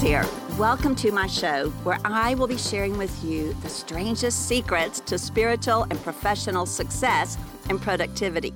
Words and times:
Here. 0.00 0.26
Welcome 0.58 0.96
to 0.96 1.12
my 1.12 1.28
show 1.28 1.68
where 1.84 1.98
I 2.04 2.34
will 2.34 2.48
be 2.48 2.56
sharing 2.56 2.98
with 2.98 3.22
you 3.22 3.52
the 3.62 3.68
strangest 3.68 4.48
secrets 4.48 4.98
to 5.00 5.16
spiritual 5.16 5.84
and 5.84 6.02
professional 6.02 6.66
success 6.66 7.38
and 7.70 7.80
productivity. 7.80 8.52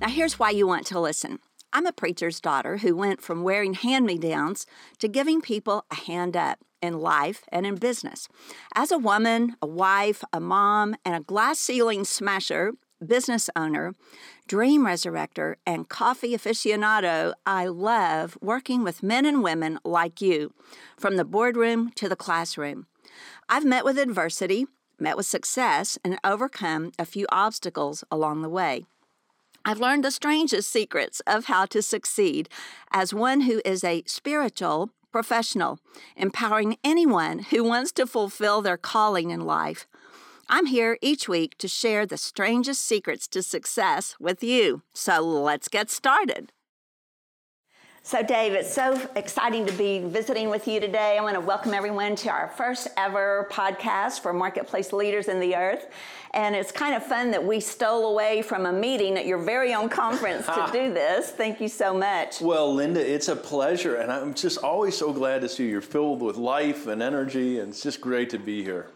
Now, 0.00 0.08
here's 0.08 0.40
why 0.40 0.50
you 0.50 0.66
want 0.66 0.86
to 0.88 0.98
listen. 0.98 1.38
I'm 1.72 1.86
a 1.86 1.92
preacher's 1.92 2.40
daughter 2.40 2.78
who 2.78 2.96
went 2.96 3.22
from 3.22 3.44
wearing 3.44 3.74
hand 3.74 4.06
me 4.06 4.18
downs 4.18 4.66
to 4.98 5.06
giving 5.06 5.40
people 5.40 5.84
a 5.88 5.94
hand 5.94 6.36
up 6.36 6.58
in 6.80 6.98
life 6.98 7.44
and 7.52 7.64
in 7.64 7.76
business. 7.76 8.26
As 8.74 8.90
a 8.90 8.98
woman, 8.98 9.54
a 9.62 9.68
wife, 9.68 10.24
a 10.32 10.40
mom, 10.40 10.96
and 11.04 11.14
a 11.14 11.20
glass 11.20 11.60
ceiling 11.60 12.04
smasher, 12.04 12.72
business 13.06 13.48
owner, 13.54 13.94
dream 14.52 14.84
resurrector, 14.84 15.54
and 15.66 15.88
coffee 15.88 16.34
aficionado, 16.36 17.32
I 17.46 17.68
love 17.68 18.36
working 18.42 18.84
with 18.84 19.02
men 19.02 19.24
and 19.24 19.42
women 19.42 19.78
like 19.82 20.20
you, 20.20 20.52
from 20.98 21.16
the 21.16 21.24
boardroom 21.24 21.90
to 21.94 22.06
the 22.06 22.16
classroom. 22.16 22.86
I've 23.48 23.64
met 23.64 23.82
with 23.82 23.96
adversity, 23.96 24.66
met 25.00 25.16
with 25.16 25.24
success, 25.24 25.96
and 26.04 26.18
overcome 26.22 26.92
a 26.98 27.06
few 27.06 27.24
obstacles 27.32 28.04
along 28.10 28.42
the 28.42 28.50
way. 28.50 28.84
I've 29.64 29.80
learned 29.80 30.04
the 30.04 30.10
strangest 30.10 30.70
secrets 30.70 31.20
of 31.26 31.46
how 31.46 31.64
to 31.64 31.80
succeed 31.80 32.50
as 32.90 33.14
one 33.14 33.42
who 33.42 33.62
is 33.64 33.82
a 33.82 34.04
spiritual 34.06 34.90
professional, 35.10 35.78
empowering 36.14 36.76
anyone 36.84 37.38
who 37.38 37.64
wants 37.64 37.90
to 37.92 38.06
fulfill 38.06 38.60
their 38.60 38.76
calling 38.76 39.30
in 39.30 39.40
life. 39.40 39.86
I'm 40.48 40.66
here 40.66 40.98
each 41.00 41.28
week 41.28 41.56
to 41.58 41.68
share 41.68 42.04
the 42.04 42.16
strangest 42.16 42.82
secrets 42.82 43.28
to 43.28 43.42
success 43.42 44.16
with 44.18 44.42
you. 44.42 44.82
So 44.92 45.20
let's 45.20 45.68
get 45.68 45.90
started. 45.90 46.52
So, 48.04 48.20
Dave, 48.20 48.52
it's 48.52 48.74
so 48.74 49.00
exciting 49.14 49.64
to 49.64 49.72
be 49.74 50.00
visiting 50.00 50.50
with 50.50 50.66
you 50.66 50.80
today. 50.80 51.16
I 51.16 51.22
want 51.22 51.36
to 51.36 51.40
welcome 51.40 51.72
everyone 51.72 52.16
to 52.16 52.30
our 52.30 52.48
first 52.48 52.88
ever 52.96 53.48
podcast 53.52 54.20
for 54.20 54.32
marketplace 54.32 54.92
leaders 54.92 55.28
in 55.28 55.38
the 55.38 55.54
earth. 55.54 55.86
And 56.34 56.56
it's 56.56 56.72
kind 56.72 56.96
of 56.96 57.04
fun 57.04 57.30
that 57.30 57.44
we 57.44 57.60
stole 57.60 58.10
away 58.10 58.42
from 58.42 58.66
a 58.66 58.72
meeting 58.72 59.16
at 59.16 59.24
your 59.24 59.38
very 59.38 59.72
own 59.72 59.88
conference 59.88 60.46
to 60.46 60.68
do 60.72 60.92
this. 60.92 61.30
Thank 61.30 61.60
you 61.60 61.68
so 61.68 61.94
much. 61.94 62.40
Well, 62.40 62.74
Linda, 62.74 63.00
it's 63.00 63.28
a 63.28 63.36
pleasure. 63.36 63.94
And 63.94 64.10
I'm 64.10 64.34
just 64.34 64.58
always 64.58 64.96
so 64.96 65.12
glad 65.12 65.42
to 65.42 65.48
see 65.48 65.62
you. 65.62 65.70
You're 65.70 65.80
filled 65.80 66.22
with 66.22 66.36
life 66.36 66.88
and 66.88 67.00
energy, 67.00 67.60
and 67.60 67.68
it's 67.68 67.84
just 67.84 68.00
great 68.00 68.30
to 68.30 68.38
be 68.38 68.64
here. 68.64 68.88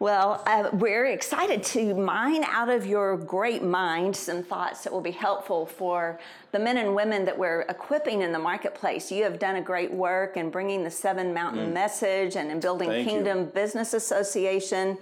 Well, 0.00 0.44
uh, 0.46 0.70
we're 0.72 1.06
excited 1.06 1.64
to 1.64 1.92
mine 1.92 2.44
out 2.44 2.68
of 2.68 2.86
your 2.86 3.16
great 3.16 3.64
mind 3.64 4.14
some 4.14 4.44
thoughts 4.44 4.84
that 4.84 4.92
will 4.92 5.00
be 5.00 5.10
helpful 5.10 5.66
for 5.66 6.20
the 6.52 6.58
men 6.60 6.76
and 6.76 6.94
women 6.94 7.24
that 7.24 7.36
we're 7.36 7.62
equipping 7.62 8.22
in 8.22 8.30
the 8.30 8.38
marketplace. 8.38 9.10
You 9.10 9.24
have 9.24 9.40
done 9.40 9.56
a 9.56 9.60
great 9.60 9.92
work 9.92 10.36
in 10.36 10.50
bringing 10.50 10.84
the 10.84 10.90
Seven 10.90 11.34
Mountain 11.34 11.70
mm. 11.70 11.72
message 11.72 12.36
and 12.36 12.48
in 12.48 12.60
building 12.60 12.90
Thank 12.90 13.08
Kingdom 13.08 13.38
you. 13.38 13.44
Business 13.46 13.92
Association. 13.92 14.98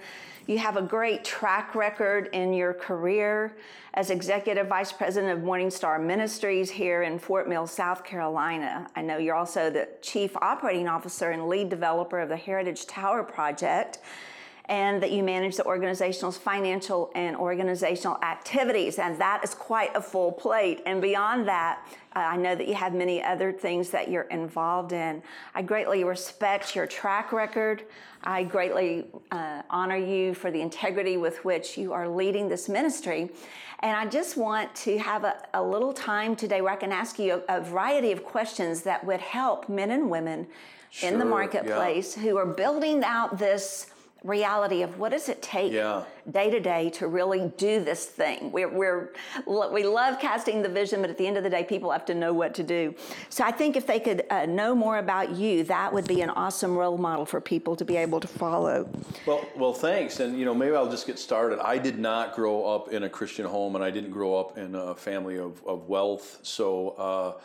You 0.46 0.56
have 0.58 0.78
a 0.78 0.82
great 0.82 1.24
track 1.24 1.74
record 1.74 2.30
in 2.32 2.54
your 2.54 2.72
career 2.72 3.54
as 3.92 4.08
Executive 4.08 4.66
Vice 4.66 4.92
President 4.92 5.36
of 5.36 5.44
Morningstar 5.44 6.02
Ministries 6.02 6.70
here 6.70 7.02
in 7.02 7.18
Fort 7.18 7.50
Mill, 7.50 7.66
South 7.66 8.02
Carolina. 8.02 8.88
I 8.96 9.02
know 9.02 9.18
you're 9.18 9.34
also 9.34 9.68
the 9.68 9.88
Chief 10.00 10.34
Operating 10.38 10.88
Officer 10.88 11.32
and 11.32 11.48
lead 11.48 11.68
developer 11.68 12.18
of 12.18 12.30
the 12.30 12.36
Heritage 12.36 12.86
Tower 12.86 13.22
Project 13.22 13.98
and 14.68 15.02
that 15.02 15.12
you 15.12 15.22
manage 15.22 15.56
the 15.56 15.64
organizational's 15.64 16.36
financial 16.36 17.10
and 17.14 17.36
organizational 17.36 18.18
activities. 18.22 18.98
And 18.98 19.18
that 19.20 19.42
is 19.44 19.54
quite 19.54 19.94
a 19.94 20.00
full 20.00 20.32
plate. 20.32 20.82
And 20.86 21.00
beyond 21.00 21.46
that, 21.46 21.86
uh, 22.14 22.20
I 22.20 22.36
know 22.36 22.54
that 22.54 22.66
you 22.66 22.74
have 22.74 22.94
many 22.94 23.22
other 23.22 23.52
things 23.52 23.90
that 23.90 24.10
you're 24.10 24.22
involved 24.22 24.92
in. 24.92 25.22
I 25.54 25.62
greatly 25.62 26.02
respect 26.02 26.74
your 26.74 26.86
track 26.86 27.32
record. 27.32 27.84
I 28.24 28.42
greatly 28.42 29.06
uh, 29.30 29.62
honor 29.70 29.96
you 29.96 30.34
for 30.34 30.50
the 30.50 30.60
integrity 30.60 31.16
with 31.16 31.44
which 31.44 31.78
you 31.78 31.92
are 31.92 32.08
leading 32.08 32.48
this 32.48 32.68
ministry. 32.68 33.30
And 33.80 33.96
I 33.96 34.06
just 34.06 34.36
want 34.36 34.74
to 34.76 34.98
have 34.98 35.24
a, 35.24 35.36
a 35.54 35.62
little 35.62 35.92
time 35.92 36.34
today 36.34 36.60
where 36.60 36.72
I 36.72 36.76
can 36.76 36.92
ask 36.92 37.18
you 37.18 37.42
a, 37.48 37.58
a 37.58 37.60
variety 37.60 38.10
of 38.10 38.24
questions 38.24 38.82
that 38.82 39.04
would 39.04 39.20
help 39.20 39.68
men 39.68 39.90
and 39.90 40.10
women 40.10 40.46
sure, 40.90 41.10
in 41.10 41.18
the 41.18 41.24
marketplace 41.24 42.16
yeah. 42.16 42.22
who 42.24 42.36
are 42.38 42.46
building 42.46 43.04
out 43.04 43.38
this 43.38 43.88
reality 44.26 44.82
of 44.82 44.98
what 44.98 45.12
does 45.12 45.28
it 45.28 45.40
take 45.40 45.72
day 46.30 46.50
to 46.50 46.60
day 46.60 46.90
to 46.90 47.06
really 47.06 47.52
do 47.56 47.82
this 47.82 48.06
thing. 48.06 48.50
We're, 48.50 48.68
we're, 48.68 49.12
we 49.46 49.84
love 49.84 50.18
casting 50.18 50.62
the 50.62 50.68
vision, 50.68 51.00
but 51.00 51.10
at 51.10 51.18
the 51.18 51.26
end 51.26 51.36
of 51.36 51.44
the 51.44 51.50
day, 51.50 51.62
people 51.64 51.90
have 51.92 52.04
to 52.06 52.14
know 52.14 52.32
what 52.32 52.54
to 52.54 52.62
do. 52.62 52.94
So 53.28 53.44
I 53.44 53.52
think 53.52 53.76
if 53.76 53.86
they 53.86 54.00
could 54.00 54.24
uh, 54.30 54.46
know 54.46 54.74
more 54.74 54.98
about 54.98 55.36
you, 55.36 55.64
that 55.64 55.92
would 55.92 56.08
be 56.08 56.20
an 56.22 56.30
awesome 56.30 56.76
role 56.76 56.98
model 56.98 57.24
for 57.24 57.40
people 57.40 57.76
to 57.76 57.84
be 57.84 57.96
able 57.96 58.20
to 58.20 58.28
follow. 58.28 58.88
Well, 59.24 59.46
well, 59.56 59.72
thanks. 59.72 60.20
And 60.20 60.38
you 60.38 60.44
know, 60.44 60.54
maybe 60.54 60.74
I'll 60.74 60.90
just 60.90 61.06
get 61.06 61.18
started. 61.18 61.60
I 61.60 61.78
did 61.78 61.98
not 61.98 62.34
grow 62.34 62.64
up 62.64 62.88
in 62.92 63.04
a 63.04 63.08
Christian 63.08 63.46
home, 63.46 63.76
and 63.76 63.84
I 63.84 63.90
didn't 63.90 64.10
grow 64.10 64.34
up 64.34 64.58
in 64.58 64.74
a 64.74 64.94
family 64.94 65.38
of, 65.38 65.64
of 65.66 65.88
wealth. 65.88 66.40
So. 66.42 66.90
Uh, 66.90 67.40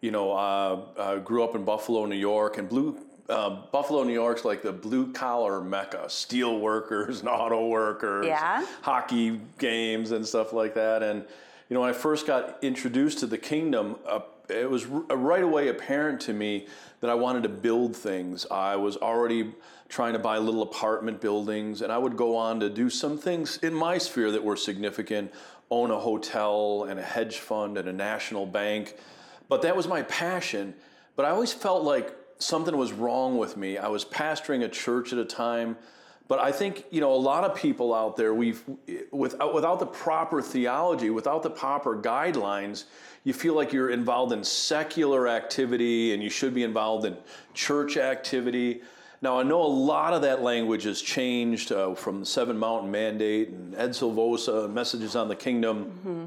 you 0.00 0.10
know, 0.10 0.32
uh, 0.32 0.80
I 0.98 1.18
grew 1.20 1.44
up 1.44 1.54
in 1.54 1.64
Buffalo, 1.64 2.06
New 2.06 2.16
York, 2.16 2.58
and 2.58 2.68
blue 2.68 2.98
uh, 3.28 3.50
Buffalo, 3.70 4.02
New 4.04 4.12
York's 4.12 4.44
like 4.44 4.62
the 4.62 4.72
blue 4.72 5.12
collar 5.12 5.60
mecca, 5.60 6.08
steel 6.08 6.58
workers 6.58 7.20
and 7.20 7.28
auto 7.28 7.68
workers, 7.68 8.26
yeah. 8.26 8.64
hockey 8.82 9.40
games 9.58 10.10
and 10.10 10.26
stuff 10.26 10.52
like 10.52 10.74
that. 10.74 11.02
And 11.02 11.24
you 11.68 11.74
know, 11.74 11.80
when 11.80 11.90
I 11.90 11.94
first 11.94 12.26
got 12.26 12.58
introduced 12.62 13.20
to 13.20 13.26
the 13.26 13.38
kingdom, 13.38 13.96
uh, 14.06 14.20
it 14.48 14.68
was 14.68 14.86
r- 14.86 15.16
right 15.16 15.42
away 15.42 15.68
apparent 15.68 16.20
to 16.22 16.32
me 16.32 16.66
that 17.00 17.10
I 17.10 17.14
wanted 17.14 17.44
to 17.44 17.48
build 17.48 17.96
things. 17.96 18.46
I 18.50 18.76
was 18.76 18.96
already 18.96 19.54
trying 19.88 20.12
to 20.12 20.18
buy 20.18 20.38
little 20.38 20.62
apartment 20.62 21.20
buildings, 21.20 21.82
and 21.82 21.92
I 21.92 21.98
would 21.98 22.16
go 22.16 22.36
on 22.36 22.60
to 22.60 22.68
do 22.68 22.90
some 22.90 23.18
things 23.18 23.58
in 23.58 23.74
my 23.74 23.98
sphere 23.98 24.30
that 24.32 24.42
were 24.42 24.56
significant 24.56 25.32
own 25.70 25.90
a 25.90 25.98
hotel 25.98 26.84
and 26.88 27.00
a 27.00 27.02
hedge 27.02 27.38
fund 27.38 27.78
and 27.78 27.88
a 27.88 27.92
national 27.92 28.44
bank. 28.44 28.94
But 29.48 29.62
that 29.62 29.74
was 29.74 29.88
my 29.88 30.02
passion. 30.02 30.74
But 31.16 31.24
I 31.24 31.30
always 31.30 31.52
felt 31.52 31.82
like 31.82 32.14
something 32.42 32.76
was 32.76 32.92
wrong 32.92 33.38
with 33.38 33.56
me. 33.56 33.78
I 33.78 33.88
was 33.88 34.04
pastoring 34.04 34.64
a 34.64 34.68
church 34.68 35.12
at 35.12 35.18
a 35.18 35.24
time, 35.24 35.76
but 36.28 36.38
I 36.38 36.52
think 36.52 36.84
you 36.90 37.00
know 37.00 37.12
a 37.12 37.16
lot 37.16 37.44
of 37.44 37.56
people 37.56 37.94
out 37.94 38.16
there 38.16 38.34
we've 38.34 38.62
without 39.10 39.54
without 39.54 39.78
the 39.80 39.86
proper 39.86 40.42
theology, 40.42 41.10
without 41.10 41.42
the 41.42 41.50
proper 41.50 41.96
guidelines, 41.96 42.84
you 43.24 43.32
feel 43.32 43.54
like 43.54 43.72
you're 43.72 43.90
involved 43.90 44.32
in 44.32 44.42
secular 44.42 45.28
activity 45.28 46.12
and 46.12 46.22
you 46.22 46.30
should 46.30 46.54
be 46.54 46.64
involved 46.64 47.04
in 47.04 47.16
church 47.54 47.96
activity. 47.96 48.82
Now, 49.22 49.38
I 49.38 49.44
know 49.44 49.62
a 49.62 49.64
lot 49.64 50.14
of 50.14 50.22
that 50.22 50.42
language 50.42 50.82
has 50.82 51.00
changed 51.00 51.70
uh, 51.70 51.94
from 51.94 52.20
the 52.20 52.26
Seven 52.26 52.58
Mountain 52.58 52.90
Mandate 52.90 53.50
and 53.50 53.72
Ed 53.76 53.90
Silvoso, 53.90 54.68
Messages 54.68 55.14
on 55.14 55.28
the 55.28 55.36
Kingdom. 55.36 55.84
Mm-hmm. 55.84 56.24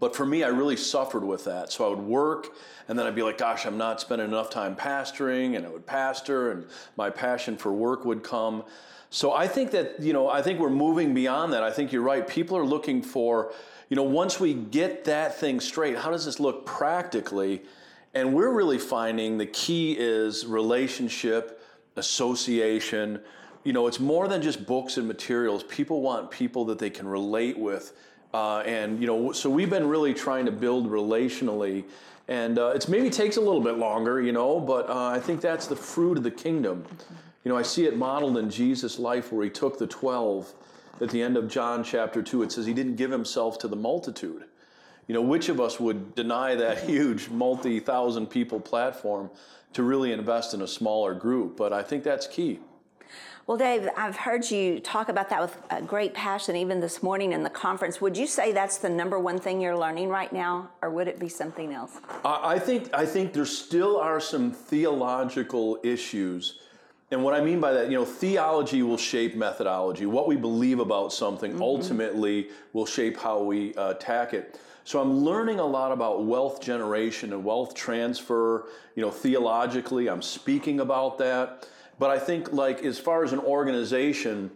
But 0.00 0.16
for 0.16 0.24
me, 0.24 0.44
I 0.44 0.48
really 0.48 0.76
suffered 0.76 1.24
with 1.24 1.44
that. 1.44 1.70
So 1.70 1.84
I 1.84 1.90
would 1.90 1.98
work, 1.98 2.54
and 2.88 2.98
then 2.98 3.06
I'd 3.06 3.14
be 3.14 3.22
like, 3.22 3.36
gosh, 3.36 3.66
I'm 3.66 3.76
not 3.76 4.00
spending 4.00 4.28
enough 4.28 4.48
time 4.48 4.76
pastoring, 4.76 5.56
and 5.56 5.66
I 5.66 5.68
would 5.68 5.84
pastor, 5.84 6.52
and 6.52 6.66
my 6.96 7.10
passion 7.10 7.58
for 7.58 7.70
work 7.72 8.06
would 8.06 8.22
come. 8.22 8.64
So 9.10 9.32
I 9.34 9.46
think 9.46 9.70
that, 9.72 10.00
you 10.00 10.14
know, 10.14 10.30
I 10.30 10.40
think 10.40 10.58
we're 10.58 10.70
moving 10.70 11.12
beyond 11.12 11.52
that. 11.52 11.62
I 11.62 11.70
think 11.70 11.92
you're 11.92 12.02
right. 12.02 12.26
People 12.26 12.56
are 12.56 12.64
looking 12.64 13.02
for, 13.02 13.52
you 13.90 13.96
know, 13.96 14.04
once 14.04 14.40
we 14.40 14.54
get 14.54 15.04
that 15.04 15.38
thing 15.38 15.60
straight, 15.60 15.98
how 15.98 16.10
does 16.10 16.24
this 16.24 16.40
look 16.40 16.64
practically? 16.64 17.62
And 18.14 18.32
we're 18.32 18.52
really 18.52 18.78
finding 18.78 19.36
the 19.36 19.46
key 19.46 19.96
is 19.98 20.46
relationship, 20.46 21.57
association. 21.98 23.20
You 23.64 23.72
know, 23.72 23.86
it's 23.86 24.00
more 24.00 24.28
than 24.28 24.40
just 24.40 24.66
books 24.66 24.96
and 24.96 25.06
materials. 25.06 25.62
People 25.64 26.00
want 26.00 26.30
people 26.30 26.64
that 26.66 26.78
they 26.78 26.90
can 26.90 27.06
relate 27.06 27.58
with 27.58 27.92
uh, 28.34 28.58
and 28.60 29.00
you 29.00 29.06
know, 29.06 29.32
so 29.32 29.48
we've 29.48 29.70
been 29.70 29.88
really 29.88 30.12
trying 30.12 30.44
to 30.44 30.52
build 30.52 30.90
relationally, 30.90 31.84
and 32.28 32.58
uh, 32.58 32.72
it's 32.74 32.88
maybe 32.88 33.08
takes 33.08 33.38
a 33.38 33.40
little 33.40 33.60
bit 33.60 33.78
longer, 33.78 34.20
you 34.20 34.32
know, 34.32 34.60
but 34.60 34.88
uh, 34.90 35.08
I 35.08 35.18
think 35.18 35.40
that's 35.40 35.66
the 35.66 35.76
fruit 35.76 36.18
of 36.18 36.24
the 36.24 36.30
kingdom. 36.30 36.84
You 37.44 37.50
know, 37.50 37.56
I 37.56 37.62
see 37.62 37.86
it 37.86 37.96
modeled 37.96 38.36
in 38.36 38.50
Jesus' 38.50 38.98
life 38.98 39.32
where 39.32 39.44
he 39.44 39.50
took 39.50 39.78
the 39.78 39.86
twelve. 39.86 40.52
At 41.00 41.10
the 41.10 41.22
end 41.22 41.36
of 41.36 41.48
John 41.48 41.84
chapter 41.84 42.22
two, 42.22 42.42
it 42.42 42.52
says 42.52 42.66
he 42.66 42.74
didn't 42.74 42.96
give 42.96 43.10
himself 43.10 43.58
to 43.60 43.68
the 43.68 43.76
multitude. 43.76 44.44
You 45.06 45.14
know, 45.14 45.22
which 45.22 45.48
of 45.48 45.58
us 45.58 45.80
would 45.80 46.14
deny 46.14 46.54
that 46.56 46.80
huge 46.84 47.30
multi-thousand 47.30 48.26
people 48.26 48.60
platform 48.60 49.30
to 49.72 49.82
really 49.82 50.12
invest 50.12 50.54
in 50.54 50.62
a 50.62 50.68
smaller 50.68 51.14
group? 51.14 51.56
But 51.56 51.72
I 51.72 51.82
think 51.82 52.04
that's 52.04 52.26
key. 52.26 52.60
Well, 53.48 53.56
Dave, 53.56 53.88
I've 53.96 54.16
heard 54.16 54.50
you 54.50 54.78
talk 54.78 55.08
about 55.08 55.30
that 55.30 55.40
with 55.40 55.56
great 55.86 56.12
passion 56.12 56.54
even 56.54 56.80
this 56.80 57.02
morning 57.02 57.32
in 57.32 57.42
the 57.42 57.48
conference. 57.48 57.98
Would 57.98 58.14
you 58.14 58.26
say 58.26 58.52
that's 58.52 58.76
the 58.76 58.90
number 58.90 59.18
one 59.18 59.38
thing 59.38 59.58
you're 59.58 59.74
learning 59.74 60.10
right 60.10 60.30
now, 60.30 60.68
or 60.82 60.90
would 60.90 61.08
it 61.08 61.18
be 61.18 61.30
something 61.30 61.72
else? 61.72 61.98
I 62.26 62.58
think 62.58 62.90
I 62.92 63.06
think 63.06 63.32
there 63.32 63.46
still 63.46 63.96
are 63.96 64.20
some 64.20 64.50
theological 64.50 65.78
issues. 65.82 66.58
And 67.10 67.24
what 67.24 67.32
I 67.32 67.40
mean 67.40 67.58
by 67.58 67.72
that, 67.72 67.90
you 67.90 67.96
know, 67.96 68.04
theology 68.04 68.82
will 68.82 68.98
shape 68.98 69.34
methodology. 69.34 70.04
What 70.04 70.28
we 70.28 70.36
believe 70.36 70.78
about 70.78 71.10
something 71.10 71.52
mm-hmm. 71.52 71.62
ultimately 71.62 72.48
will 72.74 72.84
shape 72.84 73.16
how 73.16 73.42
we 73.42 73.74
uh, 73.76 73.92
attack 73.92 74.34
it. 74.34 74.60
So 74.88 75.02
I'm 75.02 75.18
learning 75.18 75.58
a 75.58 75.66
lot 75.66 75.92
about 75.92 76.24
wealth 76.24 76.62
generation 76.62 77.34
and 77.34 77.44
wealth 77.44 77.74
transfer. 77.74 78.68
You 78.94 79.02
know, 79.02 79.10
theologically, 79.10 80.08
I'm 80.08 80.22
speaking 80.22 80.80
about 80.80 81.18
that. 81.18 81.68
But 81.98 82.08
I 82.08 82.18
think, 82.18 82.54
like, 82.54 82.82
as 82.82 82.98
far 82.98 83.22
as 83.22 83.34
an 83.34 83.38
organization, 83.40 84.50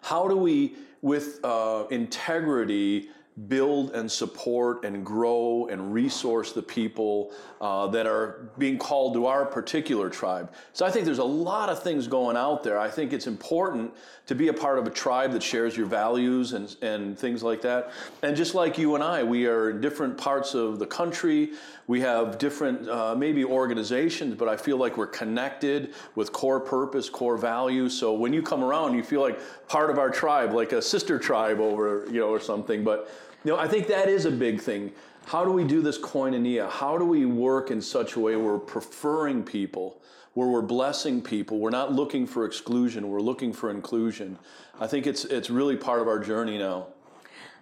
how 0.00 0.28
do 0.28 0.36
we, 0.38 0.76
with 1.02 1.44
uh, 1.44 1.84
integrity, 1.90 3.10
build 3.48 3.90
and 3.96 4.10
support 4.10 4.84
and 4.84 5.04
grow 5.04 5.66
and 5.66 5.92
resource 5.92 6.52
the 6.52 6.62
people 6.62 7.32
uh, 7.60 7.84
that 7.88 8.06
are 8.06 8.48
being 8.58 8.78
called 8.78 9.12
to 9.12 9.26
our 9.26 9.44
particular 9.44 10.08
tribe. 10.08 10.52
So 10.72 10.86
I 10.86 10.90
think 10.90 11.04
there's 11.04 11.18
a 11.18 11.24
lot 11.24 11.68
of 11.68 11.82
things 11.82 12.06
going 12.06 12.36
out 12.36 12.62
there. 12.62 12.78
I 12.78 12.88
think 12.88 13.12
it's 13.12 13.26
important 13.26 13.92
to 14.26 14.36
be 14.36 14.48
a 14.48 14.52
part 14.52 14.78
of 14.78 14.86
a 14.86 14.90
tribe 14.90 15.32
that 15.32 15.42
shares 15.42 15.76
your 15.76 15.86
values 15.86 16.52
and, 16.52 16.76
and 16.80 17.18
things 17.18 17.42
like 17.42 17.60
that. 17.62 17.90
And 18.22 18.36
just 18.36 18.54
like 18.54 18.78
you 18.78 18.94
and 18.94 19.02
I, 19.02 19.24
we 19.24 19.46
are 19.46 19.70
in 19.70 19.80
different 19.80 20.16
parts 20.16 20.54
of 20.54 20.78
the 20.78 20.86
country. 20.86 21.54
We 21.88 22.00
have 22.02 22.38
different, 22.38 22.88
uh, 22.88 23.16
maybe 23.16 23.44
organizations, 23.44 24.36
but 24.36 24.48
I 24.48 24.56
feel 24.56 24.76
like 24.76 24.96
we're 24.96 25.08
connected 25.08 25.92
with 26.14 26.32
core 26.32 26.60
purpose, 26.60 27.10
core 27.10 27.36
values. 27.36 27.98
So 27.98 28.14
when 28.14 28.32
you 28.32 28.42
come 28.42 28.62
around, 28.62 28.94
you 28.94 29.02
feel 29.02 29.20
like 29.20 29.40
part 29.66 29.90
of 29.90 29.98
our 29.98 30.08
tribe, 30.08 30.52
like 30.52 30.72
a 30.72 30.80
sister 30.80 31.18
tribe 31.18 31.58
over, 31.58 32.06
you 32.06 32.20
know, 32.20 32.28
or 32.28 32.40
something. 32.40 32.84
But 32.84 33.10
you 33.44 33.50
know, 33.50 33.58
I 33.58 33.68
think 33.68 33.86
that 33.88 34.08
is 34.08 34.24
a 34.24 34.30
big 34.30 34.60
thing. 34.60 34.92
How 35.26 35.44
do 35.44 35.50
we 35.50 35.64
do 35.64 35.82
this 35.82 35.98
koinonia? 35.98 36.70
How 36.70 36.98
do 36.98 37.04
we 37.04 37.26
work 37.26 37.70
in 37.70 37.80
such 37.80 38.14
a 38.14 38.20
way 38.20 38.36
where 38.36 38.54
we're 38.54 38.58
preferring 38.58 39.42
people, 39.42 40.00
where 40.32 40.48
we're 40.48 40.62
blessing 40.62 41.22
people? 41.22 41.58
We're 41.58 41.70
not 41.70 41.92
looking 41.92 42.26
for 42.26 42.44
exclusion, 42.44 43.08
we're 43.08 43.20
looking 43.20 43.52
for 43.52 43.70
inclusion. 43.70 44.38
I 44.80 44.86
think 44.86 45.06
it's, 45.06 45.24
it's 45.24 45.50
really 45.50 45.76
part 45.76 46.00
of 46.00 46.08
our 46.08 46.18
journey 46.18 46.58
now. 46.58 46.88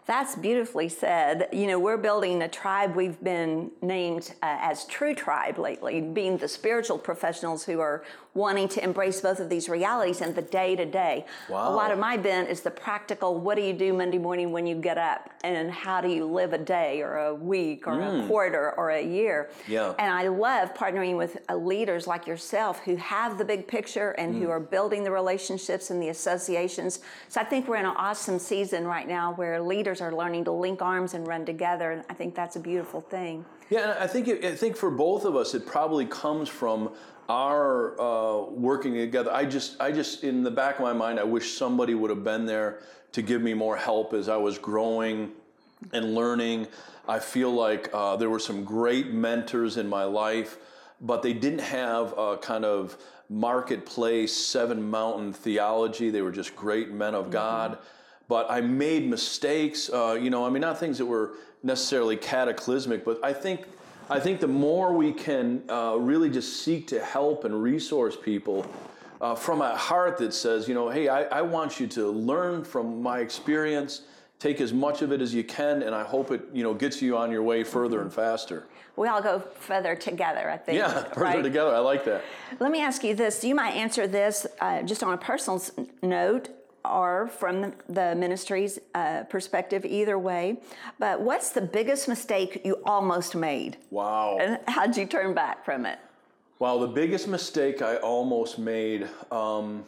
That's 0.04 0.34
beautifully 0.34 0.88
said. 0.88 1.48
You 1.52 1.68
know, 1.68 1.78
we're 1.78 1.96
building 1.96 2.42
a 2.42 2.48
tribe. 2.48 2.96
We've 2.96 3.22
been 3.22 3.70
named 3.82 4.34
uh, 4.42 4.58
as 4.60 4.84
True 4.86 5.14
Tribe 5.14 5.58
lately, 5.58 6.00
being 6.00 6.38
the 6.38 6.48
spiritual 6.48 6.98
professionals 6.98 7.64
who 7.64 7.78
are 7.78 8.04
wanting 8.34 8.66
to 8.66 8.82
embrace 8.82 9.20
both 9.20 9.40
of 9.40 9.50
these 9.50 9.68
realities 9.68 10.20
in 10.20 10.34
the 10.34 10.42
day 10.42 10.74
to 10.74 10.86
day. 10.86 11.26
A 11.48 11.52
lot 11.52 11.90
of 11.90 11.98
my 11.98 12.16
bent 12.16 12.48
is 12.48 12.60
the 12.60 12.70
practical 12.70 13.38
what 13.38 13.56
do 13.56 13.62
you 13.62 13.72
do 13.74 13.92
Monday 13.92 14.18
morning 14.18 14.52
when 14.52 14.66
you 14.66 14.74
get 14.74 14.96
up 14.96 15.30
and 15.44 15.70
how 15.70 16.00
do 16.00 16.08
you 16.08 16.24
live 16.24 16.52
a 16.52 16.58
day 16.58 17.02
or 17.02 17.18
a 17.18 17.34
week 17.34 17.86
or 17.86 17.94
mm. 17.94 18.24
a 18.24 18.28
quarter 18.28 18.72
or 18.72 18.90
a 18.90 19.02
year. 19.02 19.50
Yeah. 19.68 19.94
And 19.98 20.12
I 20.12 20.28
love 20.28 20.72
partnering 20.74 21.16
with 21.16 21.38
uh, 21.48 21.56
leaders 21.56 22.06
like 22.06 22.26
yourself 22.26 22.80
who 22.84 22.96
have 22.96 23.36
the 23.36 23.44
big 23.44 23.66
picture 23.66 24.12
and 24.12 24.34
mm. 24.34 24.38
who 24.38 24.50
are 24.50 24.60
building 24.60 25.04
the 25.04 25.10
relationships 25.10 25.90
and 25.90 26.02
the 26.02 26.08
associations. 26.08 27.00
So 27.28 27.40
I 27.40 27.44
think 27.44 27.68
we're 27.68 27.76
in 27.76 27.86
an 27.86 27.94
awesome 27.96 28.38
season 28.38 28.86
right 28.86 29.06
now 29.06 29.34
where 29.34 29.60
leaders 29.60 30.00
are 30.00 30.14
learning 30.14 30.44
to 30.44 30.52
link 30.52 30.80
arms 30.80 31.14
and 31.14 31.26
run 31.26 31.44
together. 31.44 31.90
And 31.92 32.04
I 32.08 32.14
think 32.14 32.34
that's 32.34 32.56
a 32.56 32.60
beautiful 32.60 33.00
thing. 33.00 33.44
Yeah, 33.68 33.96
I 33.98 34.06
think 34.06 34.28
it, 34.28 34.44
I 34.44 34.54
think 34.54 34.76
for 34.76 34.90
both 34.90 35.24
of 35.24 35.34
us, 35.34 35.54
it 35.54 35.66
probably 35.66 36.04
comes 36.04 36.48
from 36.48 36.92
our 37.28 38.00
uh, 38.00 38.44
working 38.50 38.94
together. 38.94 39.32
I 39.32 39.44
just, 39.44 39.80
I 39.80 39.92
just, 39.92 40.24
in 40.24 40.42
the 40.42 40.50
back 40.50 40.76
of 40.76 40.82
my 40.82 40.92
mind, 40.92 41.18
I 41.20 41.24
wish 41.24 41.54
somebody 41.54 41.94
would 41.94 42.10
have 42.10 42.24
been 42.24 42.46
there 42.46 42.80
to 43.12 43.22
give 43.22 43.42
me 43.42 43.54
more 43.54 43.76
help 43.76 44.12
as 44.14 44.28
I 44.28 44.36
was 44.36 44.58
growing 44.58 45.32
and 45.92 46.14
learning. 46.14 46.66
I 47.08 47.18
feel 47.18 47.50
like 47.50 47.90
uh, 47.92 48.16
there 48.16 48.30
were 48.30 48.38
some 48.38 48.64
great 48.64 49.12
mentors 49.12 49.76
in 49.76 49.88
my 49.88 50.04
life, 50.04 50.58
but 51.00 51.22
they 51.22 51.32
didn't 51.32 51.60
have 51.60 52.16
a 52.16 52.36
kind 52.36 52.64
of 52.64 52.96
marketplace 53.28 54.34
seven 54.34 54.90
mountain 54.90 55.32
theology. 55.32 56.10
They 56.10 56.22
were 56.22 56.32
just 56.32 56.54
great 56.54 56.90
men 56.90 57.14
of 57.14 57.24
mm-hmm. 57.24 57.32
God. 57.32 57.78
But 58.28 58.50
I 58.50 58.60
made 58.60 59.08
mistakes. 59.08 59.90
Uh, 59.90 60.18
you 60.20 60.30
know, 60.30 60.46
I 60.46 60.50
mean, 60.50 60.60
not 60.60 60.78
things 60.78 60.98
that 60.98 61.06
were 61.06 61.32
necessarily 61.62 62.16
cataclysmic, 62.16 63.04
but 63.04 63.22
I 63.24 63.32
think 63.32 63.66
I 64.12 64.20
think 64.20 64.40
the 64.40 64.46
more 64.46 64.92
we 64.92 65.10
can 65.10 65.62
uh, 65.70 65.96
really 65.98 66.28
just 66.28 66.62
seek 66.62 66.86
to 66.88 67.02
help 67.02 67.46
and 67.46 67.62
resource 67.62 68.14
people 68.14 68.66
uh, 69.22 69.34
from 69.34 69.62
a 69.62 69.74
heart 69.74 70.18
that 70.18 70.34
says, 70.34 70.68
you 70.68 70.74
know, 70.74 70.90
hey, 70.90 71.08
I, 71.08 71.22
I, 71.22 71.40
want 71.40 71.80
you 71.80 71.86
to 71.86 72.10
learn 72.10 72.62
from 72.62 73.02
my 73.02 73.20
experience, 73.20 74.02
take 74.38 74.60
as 74.60 74.70
much 74.70 75.00
of 75.00 75.12
it 75.12 75.22
as 75.22 75.32
you 75.32 75.42
can, 75.42 75.82
and 75.82 75.94
I 75.94 76.04
hope 76.04 76.30
it, 76.30 76.42
you 76.52 76.62
know, 76.62 76.74
gets 76.74 77.00
you 77.00 77.16
on 77.16 77.32
your 77.32 77.42
way 77.42 77.64
further 77.64 78.02
and 78.02 78.12
faster. 78.12 78.64
We 78.96 79.08
all 79.08 79.22
go 79.22 79.38
further 79.38 79.96
together, 79.96 80.50
I 80.50 80.58
think. 80.58 80.76
Yeah, 80.76 81.04
further 81.14 81.20
right? 81.22 81.42
together. 81.42 81.74
I 81.74 81.78
like 81.78 82.04
that. 82.04 82.22
Let 82.60 82.70
me 82.70 82.82
ask 82.82 83.02
you 83.02 83.14
this. 83.14 83.42
You 83.42 83.54
might 83.54 83.70
answer 83.70 84.06
this 84.06 84.46
uh, 84.60 84.82
just 84.82 85.02
on 85.02 85.14
a 85.14 85.18
personal 85.18 85.62
note 86.02 86.50
are 86.84 87.26
from 87.28 87.72
the 87.88 88.14
ministry's 88.14 88.78
uh, 88.94 89.24
perspective 89.24 89.84
either 89.84 90.18
way. 90.18 90.60
But 90.98 91.20
what's 91.20 91.50
the 91.50 91.60
biggest 91.60 92.08
mistake 92.08 92.60
you 92.64 92.74
almost 92.84 93.34
made? 93.34 93.76
Wow. 93.90 94.38
And 94.40 94.58
how'd 94.66 94.96
you 94.96 95.06
turn 95.06 95.34
back 95.34 95.64
from 95.64 95.86
it? 95.86 95.98
Wow, 96.58 96.78
the 96.78 96.86
biggest 96.86 97.26
mistake 97.26 97.82
I 97.82 97.96
almost 97.96 98.58
made. 98.58 99.08
Um, 99.30 99.84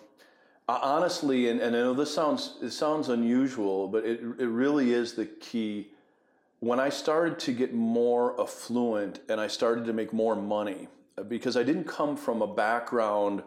honestly, 0.69 1.49
and, 1.49 1.61
and 1.61 1.77
I 1.77 1.79
know 1.81 1.95
this 1.95 2.13
sounds 2.13 2.57
it 2.63 2.71
sounds 2.71 3.09
unusual, 3.09 3.87
but 3.87 4.05
it 4.05 4.21
it 4.39 4.47
really 4.47 4.93
is 4.93 5.15
the 5.15 5.27
key. 5.27 5.89
When 6.61 6.81
I 6.81 6.89
started 6.89 7.39
to 7.41 7.53
get 7.53 7.75
more 7.75 8.41
affluent 8.41 9.21
and 9.29 9.41
I 9.41 9.49
started 9.49 9.85
to 9.85 9.93
make 9.93 10.13
more 10.13 10.35
money, 10.35 10.89
because 11.29 11.57
I 11.57 11.63
didn't 11.63 11.85
come 11.85 12.17
from 12.17 12.43
a 12.43 12.47
background 12.47 13.43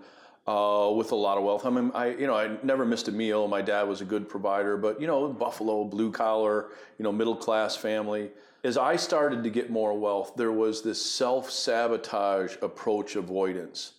uh, 0.48 0.92
with 0.96 1.12
a 1.12 1.16
lot 1.16 1.38
of 1.38 1.44
wealth. 1.44 1.66
I 1.66 1.70
mean, 1.70 1.92
I 1.94 2.08
you 2.16 2.28
know 2.28 2.36
I 2.36 2.58
never 2.64 2.86
missed 2.86 3.08
a 3.08 3.12
meal. 3.12 3.48
My 3.48 3.62
dad 3.62 3.84
was 3.84 4.02
a 4.02 4.06
good 4.06 4.30
provider, 4.30 4.78
but 4.78 5.00
you 5.02 5.08
know 5.08 5.28
Buffalo, 5.28 5.84
blue 5.84 6.12
collar, 6.12 6.70
you 6.98 7.04
know 7.04 7.12
middle 7.12 7.36
class 7.36 7.76
family. 7.76 8.32
As 8.64 8.78
I 8.78 8.96
started 8.96 9.44
to 9.44 9.50
get 9.50 9.70
more 9.70 9.98
wealth, 9.98 10.34
there 10.36 10.52
was 10.52 10.82
this 10.82 11.04
self 11.04 11.52
sabotage 11.52 12.56
approach 12.62 13.16
avoidance, 13.16 13.94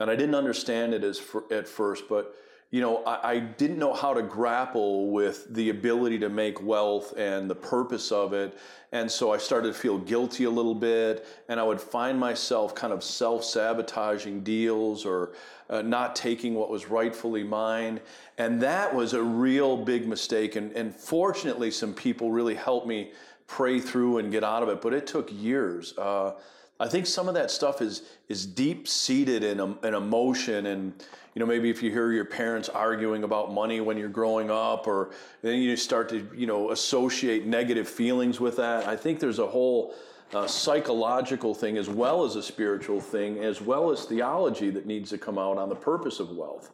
and 0.00 0.10
I 0.10 0.16
didn't 0.16 0.34
understand 0.34 0.94
it 0.94 1.04
as 1.04 1.18
for, 1.18 1.44
at 1.52 1.68
first, 1.68 2.08
but 2.08 2.34
you 2.70 2.80
know, 2.80 3.04
I, 3.04 3.32
I, 3.32 3.38
didn't 3.38 3.78
know 3.78 3.92
how 3.92 4.14
to 4.14 4.22
grapple 4.22 5.10
with 5.10 5.54
the 5.54 5.70
ability 5.70 6.18
to 6.18 6.28
make 6.28 6.60
wealth 6.60 7.16
and 7.16 7.48
the 7.48 7.54
purpose 7.54 8.10
of 8.10 8.32
it. 8.32 8.58
And 8.90 9.10
so 9.10 9.32
I 9.32 9.38
started 9.38 9.68
to 9.68 9.74
feel 9.74 9.98
guilty 9.98 10.44
a 10.44 10.50
little 10.50 10.74
bit, 10.74 11.26
and 11.48 11.60
I 11.60 11.62
would 11.62 11.80
find 11.80 12.18
myself 12.18 12.74
kind 12.74 12.92
of 12.92 13.04
self 13.04 13.44
sabotaging 13.44 14.42
deals 14.42 15.04
or 15.04 15.32
uh, 15.70 15.82
not 15.82 16.16
taking 16.16 16.54
what 16.54 16.70
was 16.70 16.88
rightfully 16.88 17.44
mine. 17.44 18.00
And 18.38 18.60
that 18.62 18.94
was 18.94 19.12
a 19.12 19.22
real 19.22 19.76
big 19.76 20.06
mistake. 20.08 20.56
And, 20.56 20.72
and 20.72 20.94
fortunately, 20.94 21.70
some 21.70 21.94
people 21.94 22.30
really 22.30 22.54
helped 22.54 22.86
me 22.86 23.12
pray 23.46 23.80
through 23.80 24.18
and 24.18 24.32
get 24.32 24.42
out 24.44 24.62
of 24.62 24.68
it, 24.68 24.80
but 24.80 24.94
it 24.94 25.06
took 25.06 25.30
years. 25.32 25.96
Uh, 25.98 26.32
I 26.80 26.88
think 26.88 27.06
some 27.06 27.28
of 27.28 27.34
that 27.34 27.50
stuff 27.50 27.80
is 27.80 28.02
is 28.28 28.46
deep 28.46 28.88
seated 28.88 29.44
in, 29.44 29.60
in 29.60 29.94
emotion 29.94 30.66
and 30.66 30.92
you 31.34 31.40
know 31.40 31.46
maybe 31.46 31.70
if 31.70 31.82
you 31.82 31.90
hear 31.90 32.12
your 32.12 32.24
parents 32.24 32.68
arguing 32.68 33.22
about 33.22 33.52
money 33.52 33.80
when 33.80 33.96
you're 33.96 34.08
growing 34.08 34.50
up 34.50 34.86
or 34.86 35.10
then 35.42 35.60
you 35.60 35.76
start 35.76 36.08
to 36.08 36.28
you 36.34 36.46
know 36.46 36.70
associate 36.72 37.46
negative 37.46 37.88
feelings 37.88 38.40
with 38.40 38.56
that. 38.56 38.88
I 38.88 38.96
think 38.96 39.20
there's 39.20 39.38
a 39.38 39.46
whole 39.46 39.94
uh, 40.32 40.46
psychological 40.46 41.54
thing 41.54 41.76
as 41.76 41.88
well 41.88 42.24
as 42.24 42.34
a 42.34 42.42
spiritual 42.42 43.00
thing 43.00 43.38
as 43.38 43.60
well 43.60 43.90
as 43.90 44.04
theology 44.04 44.70
that 44.70 44.84
needs 44.84 45.10
to 45.10 45.18
come 45.18 45.38
out 45.38 45.58
on 45.58 45.68
the 45.68 45.76
purpose 45.76 46.18
of 46.18 46.30
wealth. 46.30 46.72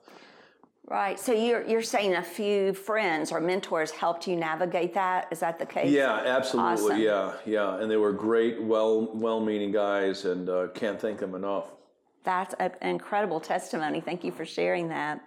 Right. 0.90 1.20
So 1.20 1.32
you're 1.32 1.64
you're 1.68 1.82
saying 1.82 2.16
a 2.16 2.22
few 2.22 2.74
friends 2.74 3.30
or 3.30 3.40
mentors 3.40 3.92
helped 3.92 4.26
you 4.26 4.34
navigate 4.34 4.92
that? 4.94 5.28
Is 5.30 5.38
that 5.38 5.60
the 5.60 5.64
case? 5.64 5.88
Yeah, 5.88 6.14
absolutely. 6.16 6.72
Awesome. 6.72 7.00
Yeah, 7.00 7.32
yeah. 7.46 7.80
And 7.80 7.88
they 7.88 7.96
were 7.96 8.12
great, 8.12 8.60
well 8.60 9.08
well-meaning 9.14 9.70
guys, 9.70 10.24
and 10.24 10.48
uh, 10.48 10.66
can't 10.74 11.00
thank 11.00 11.20
them 11.20 11.36
enough. 11.36 11.70
That's 12.24 12.54
an 12.54 12.72
incredible 12.82 13.38
testimony. 13.38 14.00
Thank 14.00 14.24
you 14.24 14.32
for 14.32 14.44
sharing 14.44 14.88
that. 14.88 15.20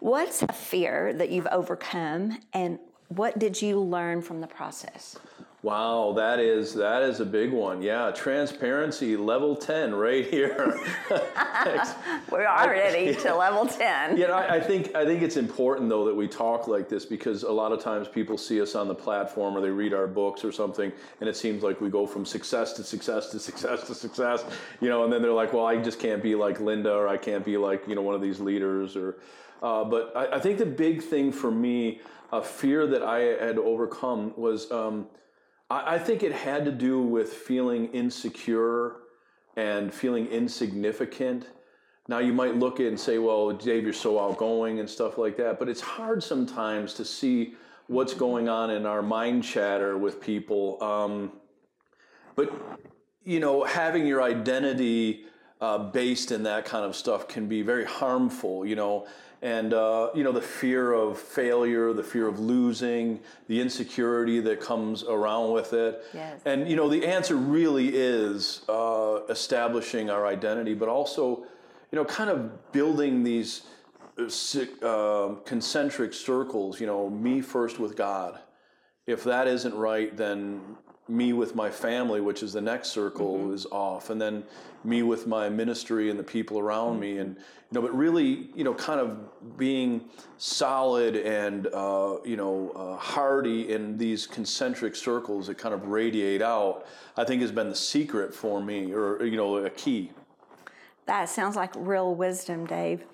What's 0.00 0.42
a 0.42 0.52
fear 0.52 1.12
that 1.12 1.28
you've 1.28 1.46
overcome, 1.48 2.38
and 2.54 2.78
what 3.08 3.38
did 3.38 3.60
you 3.60 3.78
learn 3.78 4.22
from 4.22 4.40
the 4.40 4.46
process? 4.46 5.18
Wow, 5.62 6.12
that 6.16 6.38
is 6.38 6.74
that 6.74 7.02
is 7.02 7.20
a 7.20 7.24
big 7.24 7.50
one. 7.50 7.80
Yeah, 7.80 8.12
transparency 8.14 9.16
level 9.16 9.56
ten 9.56 9.94
right 9.94 10.24
here. 10.24 10.78
We're 12.30 12.46
already 12.46 13.14
to 13.22 13.34
level 13.34 13.66
ten. 13.66 14.18
Yeah, 14.18 14.26
I, 14.26 14.56
I, 14.56 14.60
think 14.60 14.94
I 14.94 15.06
think 15.06 15.22
it's 15.22 15.38
important 15.38 15.88
though 15.88 16.04
that 16.04 16.14
we 16.14 16.28
talk 16.28 16.68
like 16.68 16.90
this 16.90 17.06
because 17.06 17.42
a 17.42 17.50
lot 17.50 17.72
of 17.72 17.82
times 17.82 18.06
people 18.06 18.36
see 18.36 18.60
us 18.60 18.74
on 18.74 18.86
the 18.86 18.94
platform 18.94 19.56
or 19.56 19.62
they 19.62 19.70
read 19.70 19.94
our 19.94 20.06
books 20.06 20.44
or 20.44 20.52
something, 20.52 20.92
and 21.20 21.28
it 21.28 21.36
seems 21.36 21.62
like 21.62 21.80
we 21.80 21.88
go 21.88 22.06
from 22.06 22.26
success 22.26 22.74
to 22.74 22.84
success 22.84 23.30
to 23.30 23.38
success 23.38 23.86
to 23.86 23.94
success, 23.94 24.44
you 24.82 24.90
know, 24.90 25.04
and 25.04 25.12
then 25.12 25.22
they're 25.22 25.32
like, 25.32 25.54
well, 25.54 25.66
I 25.66 25.78
just 25.78 25.98
can't 25.98 26.22
be 26.22 26.34
like 26.34 26.60
Linda 26.60 26.92
or 26.92 27.08
I 27.08 27.16
can't 27.16 27.44
be 27.44 27.56
like 27.56 27.88
you 27.88 27.94
know 27.94 28.02
one 28.02 28.14
of 28.14 28.20
these 28.20 28.40
leaders 28.40 28.94
or. 28.94 29.16
Uh, 29.62 29.82
but 29.82 30.12
I, 30.14 30.36
I, 30.36 30.38
think 30.38 30.58
the 30.58 30.66
big 30.66 31.02
thing 31.02 31.32
for 31.32 31.50
me, 31.50 32.02
a 32.30 32.42
fear 32.42 32.86
that 32.86 33.02
I 33.02 33.20
had 33.20 33.58
overcome 33.58 34.34
was. 34.36 34.70
Um, 34.70 35.06
I, 35.68 35.98
think 35.98 36.22
it 36.22 36.32
had 36.32 36.64
to 36.64 36.72
do 36.72 37.00
with 37.00 37.32
feeling 37.32 37.86
insecure 37.86 38.96
and 39.56 39.92
feeling 39.92 40.26
insignificant. 40.28 41.48
Now 42.08 42.18
you 42.20 42.32
might 42.32 42.56
look 42.56 42.78
at 42.78 42.86
and 42.86 42.98
say, 42.98 43.18
well, 43.18 43.50
Dave, 43.52 43.82
you're 43.82 43.92
so 43.92 44.20
outgoing 44.20 44.78
and 44.78 44.88
stuff 44.88 45.18
like 45.18 45.36
that, 45.38 45.58
but 45.58 45.68
it's 45.68 45.80
hard 45.80 46.22
sometimes 46.22 46.94
to 46.94 47.04
see 47.04 47.54
what's 47.88 48.14
going 48.14 48.48
on 48.48 48.70
in 48.70 48.86
our 48.86 49.02
mind 49.02 49.42
chatter 49.42 49.98
with 49.98 50.20
people. 50.20 50.82
Um, 50.82 51.32
but 52.36 52.52
you 53.24 53.40
know, 53.40 53.64
having 53.64 54.06
your 54.06 54.22
identity 54.22 55.24
uh, 55.60 55.78
based 55.78 56.32
in 56.32 56.42
that 56.44 56.64
kind 56.64 56.84
of 56.84 56.94
stuff 56.94 57.28
can 57.28 57.48
be 57.48 57.62
very 57.62 57.84
harmful. 57.84 58.66
You 58.66 58.76
know, 58.76 59.06
and 59.42 59.74
uh, 59.74 60.10
you 60.14 60.24
know 60.24 60.32
the 60.32 60.42
fear 60.42 60.92
of 60.92 61.18
failure, 61.18 61.92
the 61.92 62.02
fear 62.02 62.26
of 62.26 62.38
losing, 62.40 63.20
the 63.48 63.60
insecurity 63.60 64.40
that 64.40 64.60
comes 64.60 65.04
around 65.04 65.52
with 65.52 65.72
it. 65.72 66.02
Yes. 66.14 66.40
And 66.44 66.68
you 66.68 66.76
know 66.76 66.88
the 66.88 67.06
answer 67.06 67.36
really 67.36 67.88
is 67.94 68.62
uh, 68.68 69.20
establishing 69.28 70.10
our 70.10 70.26
identity, 70.26 70.74
but 70.74 70.88
also, 70.88 71.44
you 71.92 71.96
know, 71.96 72.04
kind 72.04 72.30
of 72.30 72.72
building 72.72 73.22
these 73.22 73.62
uh, 74.82 75.34
concentric 75.44 76.14
circles. 76.14 76.80
You 76.80 76.86
know, 76.86 77.10
me 77.10 77.40
first 77.40 77.78
with 77.78 77.96
God. 77.96 78.40
If 79.06 79.22
that 79.24 79.46
isn't 79.46 79.74
right, 79.74 80.16
then 80.16 80.60
me 81.08 81.32
with 81.32 81.54
my 81.54 81.70
family, 81.70 82.20
which 82.20 82.42
is 82.42 82.52
the 82.52 82.60
next 82.60 82.88
circle, 82.88 83.38
mm-hmm. 83.38 83.54
is 83.54 83.66
off, 83.66 84.10
and 84.10 84.20
then 84.20 84.42
me 84.84 85.02
with 85.02 85.26
my 85.26 85.48
ministry 85.48 86.10
and 86.10 86.18
the 86.18 86.24
people 86.24 86.58
around 86.58 86.92
mm-hmm. 86.92 87.00
me, 87.00 87.18
and 87.18 87.36
you 87.36 87.74
know, 87.74 87.82
but 87.82 87.96
really, 87.96 88.50
you 88.54 88.64
know, 88.64 88.74
kind 88.74 89.00
of 89.00 89.56
being 89.56 90.08
solid 90.38 91.16
and 91.16 91.68
uh, 91.68 92.16
you 92.24 92.36
know 92.36 92.70
uh, 92.74 92.96
hardy 92.96 93.72
in 93.72 93.96
these 93.96 94.26
concentric 94.26 94.96
circles 94.96 95.46
that 95.46 95.58
kind 95.58 95.74
of 95.74 95.86
radiate 95.88 96.42
out, 96.42 96.86
I 97.16 97.24
think 97.24 97.40
has 97.42 97.52
been 97.52 97.68
the 97.68 97.76
secret 97.76 98.34
for 98.34 98.60
me, 98.60 98.92
or 98.92 99.24
you 99.24 99.36
know, 99.36 99.56
a 99.56 99.70
key. 99.70 100.10
That 101.06 101.28
sounds 101.28 101.54
like 101.54 101.70
real 101.76 102.14
wisdom, 102.14 102.66
Dave. 102.66 103.04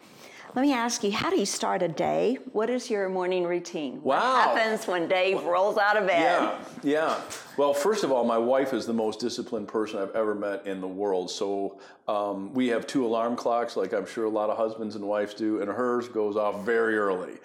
Let 0.55 0.61
me 0.61 0.75
ask 0.75 1.03
you, 1.03 1.11
how 1.13 1.31
do 1.31 1.41
you 1.41 1.47
start 1.47 1.83
a 1.83 1.89
day? 1.89 2.37
What 2.53 2.69
is 2.69 2.91
your 2.91 3.09
morning 3.09 3.45
routine? 3.45 4.03
Wow. 4.03 4.21
What 4.21 4.59
happens 4.59 4.87
when 4.87 5.09
Dave 5.09 5.43
rolls 5.45 5.79
out 5.79 5.97
of 5.97 6.07
bed? 6.07 6.21
Yeah, 6.21 6.59
yeah. 6.83 7.21
Well, 7.57 7.73
first 7.73 8.05
of 8.05 8.13
all, 8.13 8.23
my 8.25 8.37
wife 8.37 8.75
is 8.75 8.85
the 8.85 8.93
most 8.93 9.19
disciplined 9.19 9.67
person 9.67 9.99
I've 9.99 10.15
ever 10.15 10.35
met 10.35 10.67
in 10.67 10.83
the 10.83 10.89
world. 10.89 11.31
So 11.31 11.81
um, 12.07 12.53
we 12.53 12.69
have 12.69 12.87
two 12.87 13.07
alarm 13.07 13.35
clocks, 13.35 13.79
like 13.79 13.95
I'm 13.95 14.05
sure 14.05 14.27
a 14.27 14.31
lot 14.31 14.51
of 14.51 14.59
husbands 14.59 14.95
and 14.95 15.07
wives 15.07 15.33
do, 15.33 15.63
and 15.63 15.71
hers 15.71 16.07
goes 16.07 16.37
off 16.37 16.67
very 16.67 16.99
early. 16.99 17.39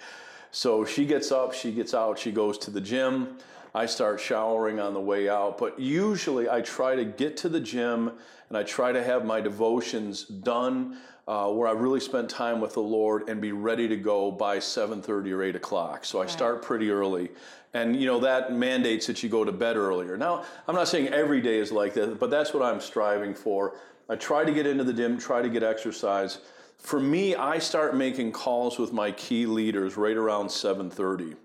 So 0.50 0.84
she 0.84 1.06
gets 1.06 1.32
up, 1.32 1.54
she 1.54 1.72
gets 1.72 1.94
out, 1.94 2.18
she 2.18 2.30
goes 2.30 2.58
to 2.58 2.70
the 2.70 2.80
gym. 2.80 3.38
I 3.74 3.86
start 3.86 4.20
showering 4.20 4.80
on 4.80 4.92
the 4.92 5.00
way 5.00 5.30
out, 5.30 5.56
but 5.56 5.80
usually 5.80 6.50
I 6.50 6.60
try 6.60 6.94
to 6.94 7.06
get 7.06 7.38
to 7.38 7.48
the 7.48 7.60
gym 7.60 8.12
and 8.48 8.58
I 8.58 8.64
try 8.64 8.92
to 8.92 9.02
have 9.02 9.24
my 9.24 9.40
devotions 9.40 10.24
done 10.24 10.98
uh, 11.28 11.46
where 11.50 11.68
I 11.68 11.72
really 11.72 12.00
spent 12.00 12.30
time 12.30 12.58
with 12.58 12.72
the 12.72 12.80
Lord 12.80 13.28
and 13.28 13.38
be 13.38 13.52
ready 13.52 13.86
to 13.86 13.96
go 13.96 14.32
by 14.32 14.58
7:30 14.58 15.30
or 15.30 15.42
8 15.42 15.56
o'clock. 15.56 16.06
So 16.06 16.18
I 16.18 16.22
right. 16.22 16.30
start 16.30 16.62
pretty 16.62 16.90
early, 16.90 17.30
and 17.74 17.94
you 17.94 18.06
know 18.06 18.18
that 18.20 18.54
mandates 18.54 19.06
that 19.08 19.22
you 19.22 19.28
go 19.28 19.44
to 19.44 19.52
bed 19.52 19.76
earlier. 19.76 20.16
Now 20.16 20.44
I'm 20.66 20.74
not 20.74 20.88
saying 20.88 21.08
every 21.08 21.42
day 21.42 21.58
is 21.58 21.70
like 21.70 21.92
that, 21.94 22.18
but 22.18 22.30
that's 22.30 22.54
what 22.54 22.62
I'm 22.62 22.80
striving 22.80 23.34
for. 23.34 23.74
I 24.08 24.16
try 24.16 24.42
to 24.42 24.52
get 24.52 24.66
into 24.66 24.84
the 24.84 24.94
gym, 24.94 25.18
try 25.18 25.42
to 25.42 25.50
get 25.50 25.62
exercise. 25.62 26.38
For 26.78 26.98
me, 26.98 27.34
I 27.34 27.58
start 27.58 27.94
making 27.94 28.32
calls 28.32 28.78
with 28.78 28.94
my 28.94 29.12
key 29.12 29.44
leaders 29.44 29.98
right 29.98 30.16
around 30.16 30.48
7:30. 30.48 31.36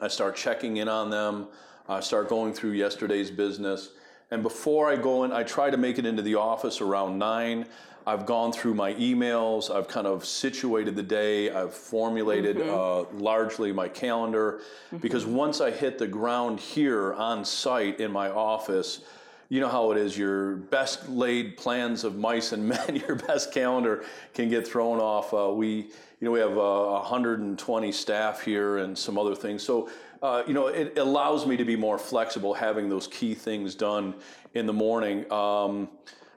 I 0.00 0.08
start 0.08 0.34
checking 0.34 0.78
in 0.78 0.88
on 0.88 1.10
them. 1.10 1.46
I 1.88 2.00
start 2.00 2.28
going 2.28 2.52
through 2.52 2.72
yesterday's 2.72 3.30
business. 3.30 3.90
And 4.32 4.42
before 4.42 4.90
I 4.90 4.96
go 4.96 5.22
in, 5.22 5.32
I 5.32 5.44
try 5.44 5.70
to 5.70 5.76
make 5.76 5.98
it 5.98 6.06
into 6.06 6.22
the 6.22 6.34
office 6.34 6.80
around 6.80 7.18
nine. 7.18 7.66
I've 8.06 8.26
gone 8.26 8.52
through 8.52 8.74
my 8.74 8.94
emails. 8.94 9.74
I've 9.74 9.88
kind 9.88 10.06
of 10.06 10.24
situated 10.24 10.94
the 10.94 11.02
day. 11.02 11.50
I've 11.50 11.72
formulated 11.72 12.56
mm-hmm. 12.58 13.16
uh, 13.16 13.18
largely 13.18 13.72
my 13.72 13.88
calendar 13.88 14.60
mm-hmm. 14.86 14.98
because 14.98 15.24
once 15.24 15.60
I 15.60 15.70
hit 15.70 15.98
the 15.98 16.06
ground 16.06 16.60
here 16.60 17.14
on 17.14 17.44
site 17.44 18.00
in 18.00 18.12
my 18.12 18.30
office, 18.30 19.00
you 19.48 19.60
know 19.60 19.68
how 19.68 19.90
it 19.92 19.98
is. 19.98 20.18
Your 20.18 20.56
best 20.56 21.08
laid 21.08 21.56
plans 21.56 22.04
of 22.04 22.16
mice 22.16 22.52
and 22.52 22.68
men, 22.68 23.02
your 23.06 23.16
best 23.16 23.52
calendar 23.52 24.04
can 24.34 24.48
get 24.48 24.66
thrown 24.66 24.98
off. 24.98 25.32
Uh, 25.32 25.52
we, 25.52 25.68
you 25.68 25.92
know, 26.20 26.30
we 26.30 26.40
have 26.40 26.58
uh, 26.58 27.00
120 27.00 27.92
staff 27.92 28.42
here 28.42 28.78
and 28.78 28.96
some 28.96 29.18
other 29.18 29.34
things. 29.34 29.62
So, 29.62 29.88
uh, 30.22 30.42
you 30.46 30.54
know, 30.54 30.68
it 30.68 30.98
allows 30.98 31.46
me 31.46 31.56
to 31.56 31.64
be 31.64 31.76
more 31.76 31.98
flexible, 31.98 32.54
having 32.54 32.88
those 32.88 33.06
key 33.06 33.34
things 33.34 33.74
done 33.74 34.14
in 34.54 34.66
the 34.66 34.72
morning. 34.72 35.30
Um, 35.30 35.88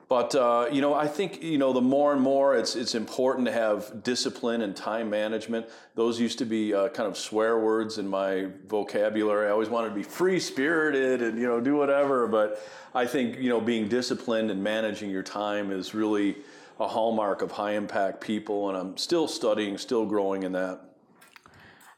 but 0.09 0.35
uh, 0.35 0.69
you 0.71 0.81
know, 0.81 0.93
I 0.93 1.07
think 1.07 1.43
you 1.43 1.57
know 1.57 1.73
the 1.73 1.81
more 1.81 2.13
and 2.13 2.21
more 2.21 2.55
it's 2.55 2.77
it's 2.77 2.95
important 2.95 3.45
to 3.47 3.51
have 3.51 4.03
discipline 4.03 4.61
and 4.61 4.73
time 4.73 5.09
management. 5.09 5.65
Those 5.95 6.17
used 6.17 6.37
to 6.39 6.45
be 6.45 6.73
uh, 6.73 6.87
kind 6.89 7.09
of 7.09 7.17
swear 7.17 7.59
words 7.59 7.97
in 7.97 8.07
my 8.07 8.47
vocabulary. 8.67 9.47
I 9.47 9.51
always 9.51 9.67
wanted 9.67 9.89
to 9.89 9.95
be 9.95 10.03
free 10.03 10.39
spirited 10.39 11.21
and 11.21 11.37
you 11.37 11.45
know 11.45 11.59
do 11.59 11.75
whatever. 11.75 12.25
But 12.25 12.61
I 12.95 13.05
think 13.05 13.37
you 13.37 13.49
know 13.49 13.59
being 13.59 13.89
disciplined 13.89 14.49
and 14.49 14.63
managing 14.63 15.09
your 15.09 15.23
time 15.23 15.71
is 15.71 15.93
really 15.93 16.37
a 16.79 16.87
hallmark 16.87 17.41
of 17.41 17.51
high 17.51 17.73
impact 17.73 18.21
people. 18.21 18.69
And 18.69 18.77
I'm 18.77 18.97
still 18.97 19.27
studying, 19.27 19.77
still 19.77 20.05
growing 20.05 20.43
in 20.43 20.53
that. 20.53 20.86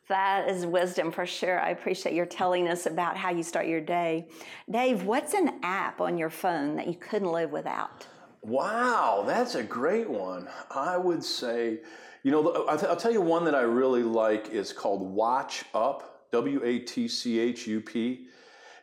That 0.09 0.49
is 0.49 0.65
wisdom 0.65 1.11
for 1.11 1.27
sure. 1.27 1.59
I 1.59 1.69
appreciate 1.69 2.15
your 2.15 2.25
telling 2.25 2.67
us 2.67 2.87
about 2.87 3.15
how 3.15 3.29
you 3.29 3.43
start 3.43 3.67
your 3.67 3.79
day. 3.79 4.27
Dave, 4.69 5.03
what's 5.03 5.35
an 5.35 5.59
app 5.61 6.01
on 6.01 6.17
your 6.17 6.31
phone 6.31 6.75
that 6.77 6.87
you 6.87 6.95
couldn't 6.95 7.31
live 7.31 7.51
without? 7.51 8.07
Wow, 8.41 9.23
that's 9.27 9.53
a 9.53 9.61
great 9.61 10.09
one. 10.09 10.47
I 10.71 10.97
would 10.97 11.23
say, 11.23 11.81
you 12.23 12.31
know, 12.31 12.65
I'll 12.67 12.95
tell 12.95 13.11
you 13.13 13.21
one 13.21 13.45
that 13.45 13.53
I 13.53 13.61
really 13.61 14.01
like 14.01 14.49
is 14.49 14.73
called 14.73 15.01
Watch 15.01 15.63
Up, 15.75 16.25
W 16.31 16.59
A 16.63 16.79
T 16.79 17.07
C 17.07 17.39
H 17.39 17.67
U 17.67 17.79
P. 17.79 18.25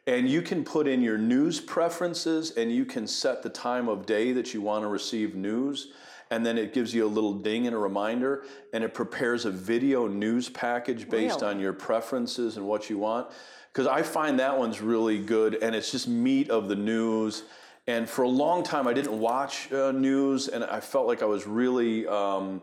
And 0.06 0.28
you 0.28 0.42
can 0.42 0.62
put 0.62 0.86
in 0.86 1.02
your 1.02 1.18
news 1.18 1.58
preferences 1.58 2.52
and 2.52 2.70
you 2.70 2.84
can 2.84 3.08
set 3.08 3.42
the 3.42 3.50
time 3.50 3.88
of 3.88 4.06
day 4.06 4.30
that 4.30 4.54
you 4.54 4.62
want 4.62 4.84
to 4.84 4.88
receive 4.88 5.34
news 5.34 5.88
and 6.30 6.44
then 6.44 6.58
it 6.58 6.74
gives 6.74 6.94
you 6.94 7.06
a 7.06 7.08
little 7.08 7.34
ding 7.34 7.66
and 7.66 7.74
a 7.74 7.78
reminder, 7.78 8.44
and 8.72 8.82
it 8.82 8.94
prepares 8.94 9.44
a 9.44 9.50
video 9.50 10.08
news 10.08 10.48
package 10.48 11.08
based 11.08 11.40
really? 11.40 11.54
on 11.54 11.60
your 11.60 11.72
preferences 11.72 12.56
and 12.56 12.66
what 12.66 12.90
you 12.90 12.98
want. 12.98 13.28
Because 13.72 13.86
I 13.86 14.02
find 14.02 14.40
that 14.40 14.58
one's 14.58 14.80
really 14.80 15.18
good, 15.18 15.56
and 15.62 15.74
it's 15.74 15.92
just 15.92 16.08
meat 16.08 16.50
of 16.50 16.68
the 16.68 16.74
news. 16.74 17.44
And 17.86 18.08
for 18.08 18.22
a 18.22 18.28
long 18.28 18.64
time, 18.64 18.88
I 18.88 18.92
didn't 18.92 19.18
watch 19.18 19.70
uh, 19.72 19.92
news, 19.92 20.48
and 20.48 20.64
I 20.64 20.80
felt 20.80 21.06
like 21.06 21.22
I 21.22 21.26
was 21.26 21.46
really, 21.46 22.06
um, 22.06 22.60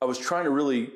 I 0.00 0.04
was 0.04 0.18
trying 0.18 0.44
to 0.44 0.50
really 0.50 0.90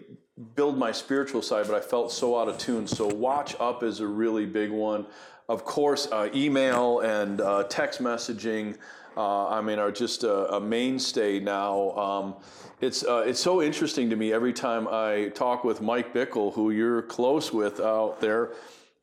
build 0.55 0.76
my 0.76 0.90
spiritual 0.90 1.43
side, 1.43 1.66
but 1.69 1.76
I 1.76 1.81
felt 1.81 2.11
so 2.11 2.38
out 2.38 2.49
of 2.49 2.59
tune. 2.59 2.87
So, 2.87 3.07
Watch 3.07 3.55
Up 3.61 3.83
is 3.85 4.00
a 4.00 4.07
really 4.07 4.47
big 4.47 4.71
one. 4.71 5.07
Of 5.49 5.64
course, 5.64 6.09
uh, 6.11 6.28
email 6.35 7.00
and 7.00 7.40
uh, 7.40 7.64
text 7.64 8.02
messaging 8.02 8.76
uh, 9.16 9.49
I 9.49 9.61
mean, 9.61 9.78
are 9.78 9.92
just 9.92 10.25
a, 10.25 10.54
a 10.54 10.61
mainstay 10.61 11.40
now. 11.40 11.90
Um, 11.92 12.35
it's 12.80 13.04
uh, 13.04 13.25
it's 13.26 13.40
so 13.40 13.62
interesting 13.62 14.11
to 14.11 14.16
me 14.16 14.32
every 14.32 14.52
time 14.52 14.87
I 14.88 15.32
talk 15.35 15.64
with 15.64 15.80
Mike 15.80 16.12
Bickle, 16.12 16.52
who 16.52 16.70
you're 16.70 17.02
close 17.02 17.52
with 17.52 17.80
out 17.80 18.20
there. 18.20 18.50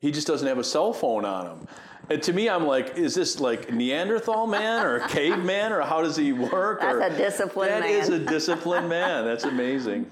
He 0.00 0.12
just 0.12 0.26
doesn't 0.26 0.46
have 0.46 0.58
a 0.58 0.64
cell 0.64 0.92
phone 0.92 1.24
on 1.24 1.46
him. 1.46 1.68
And 2.10 2.22
to 2.24 2.32
me, 2.32 2.48
I'm 2.48 2.66
like, 2.66 2.96
is 2.96 3.14
this 3.14 3.40
like 3.40 3.72
Neanderthal 3.72 4.46
man 4.46 4.84
or 4.84 4.96
a 4.96 5.08
caveman 5.08 5.72
or 5.72 5.80
how 5.80 6.02
does 6.02 6.16
he 6.16 6.32
work? 6.32 6.80
That's 6.80 6.96
or, 6.96 7.02
a 7.02 7.16
disciplined 7.16 7.72
that 7.72 7.80
man. 7.80 7.92
That 7.92 8.02
is 8.02 8.08
a 8.10 8.18
disciplined 8.26 8.88
man. 8.88 9.24
That's 9.24 9.44
amazing. 9.44 10.10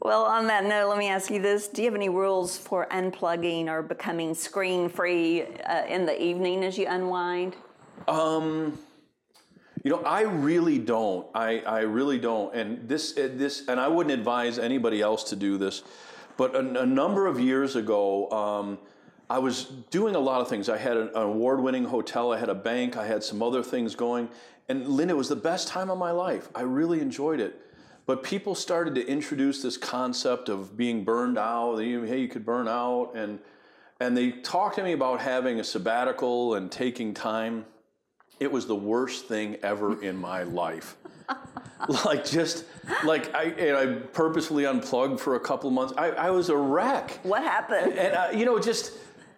Well, 0.00 0.24
on 0.24 0.46
that 0.48 0.64
note, 0.64 0.88
let 0.88 0.98
me 0.98 1.08
ask 1.08 1.30
you 1.30 1.40
this: 1.40 1.68
Do 1.68 1.82
you 1.82 1.88
have 1.88 1.94
any 1.94 2.08
rules 2.08 2.56
for 2.56 2.86
unplugging 2.90 3.66
or 3.66 3.82
becoming 3.82 4.34
screen-free 4.34 5.42
uh, 5.42 5.84
in 5.86 6.06
the 6.06 6.20
evening 6.20 6.64
as 6.64 6.76
you 6.78 6.86
unwind? 6.88 7.56
Um, 8.08 8.78
you 9.82 9.90
know, 9.90 10.02
I 10.02 10.22
really 10.22 10.78
don't. 10.78 11.26
I, 11.34 11.60
I 11.60 11.80
really 11.80 12.18
don't. 12.18 12.54
And 12.54 12.88
this, 12.88 13.16
uh, 13.16 13.28
this, 13.32 13.66
and 13.68 13.80
I 13.80 13.88
wouldn't 13.88 14.12
advise 14.12 14.58
anybody 14.58 15.00
else 15.00 15.24
to 15.30 15.36
do 15.36 15.58
this. 15.58 15.82
But 16.36 16.54
a, 16.54 16.82
a 16.82 16.86
number 16.86 17.26
of 17.26 17.40
years 17.40 17.76
ago, 17.76 18.30
um, 18.30 18.78
I 19.28 19.38
was 19.38 19.64
doing 19.90 20.14
a 20.14 20.20
lot 20.20 20.40
of 20.40 20.48
things. 20.48 20.68
I 20.68 20.78
had 20.78 20.96
an, 20.96 21.08
an 21.08 21.22
award-winning 21.22 21.84
hotel. 21.84 22.32
I 22.32 22.38
had 22.38 22.48
a 22.48 22.54
bank. 22.54 22.96
I 22.96 23.06
had 23.06 23.24
some 23.24 23.42
other 23.42 23.62
things 23.62 23.94
going. 23.94 24.28
And 24.68 24.86
Linda, 24.86 25.14
it 25.14 25.16
was 25.16 25.28
the 25.28 25.36
best 25.36 25.68
time 25.68 25.90
of 25.90 25.98
my 25.98 26.10
life. 26.10 26.48
I 26.54 26.62
really 26.62 27.00
enjoyed 27.00 27.40
it. 27.40 27.60
But 28.04 28.22
people 28.22 28.54
started 28.54 28.94
to 28.96 29.06
introduce 29.06 29.62
this 29.62 29.76
concept 29.76 30.48
of 30.48 30.76
being 30.76 31.04
burned 31.04 31.38
out. 31.38 31.76
Hey, 31.78 32.20
you 32.20 32.28
could 32.28 32.44
burn 32.44 32.66
out, 32.68 33.12
and 33.14 33.38
and 34.00 34.16
they 34.16 34.32
talked 34.32 34.74
to 34.76 34.82
me 34.82 34.92
about 34.92 35.20
having 35.20 35.60
a 35.60 35.64
sabbatical 35.64 36.56
and 36.56 36.70
taking 36.70 37.14
time. 37.14 37.64
It 38.42 38.50
was 38.50 38.66
the 38.66 38.74
worst 38.74 39.26
thing 39.26 39.56
ever 39.62 40.02
in 40.02 40.16
my 40.16 40.42
life. 40.42 40.96
like 42.04 42.24
just 42.24 42.64
like 43.04 43.32
I, 43.36 43.44
and 43.44 43.76
I 43.76 43.86
purposefully 44.08 44.66
unplugged 44.66 45.20
for 45.20 45.36
a 45.36 45.40
couple 45.40 45.70
months. 45.70 45.94
I, 45.96 46.10
I 46.10 46.30
was 46.30 46.48
a 46.48 46.56
wreck. 46.56 47.20
What 47.22 47.44
happened? 47.44 47.92
And 47.92 48.14
uh, 48.14 48.30
you 48.34 48.44
know, 48.44 48.58
just 48.58 48.94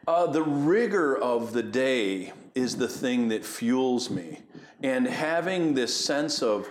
uh, 0.08 0.26
the 0.28 0.42
rigor 0.42 1.18
of 1.18 1.52
the 1.52 1.62
day 1.62 2.32
is 2.54 2.76
the 2.78 2.88
thing 2.88 3.28
that 3.28 3.44
fuels 3.44 4.08
me, 4.08 4.38
and 4.82 5.06
having 5.06 5.74
this 5.74 5.94
sense 5.94 6.42
of 6.42 6.66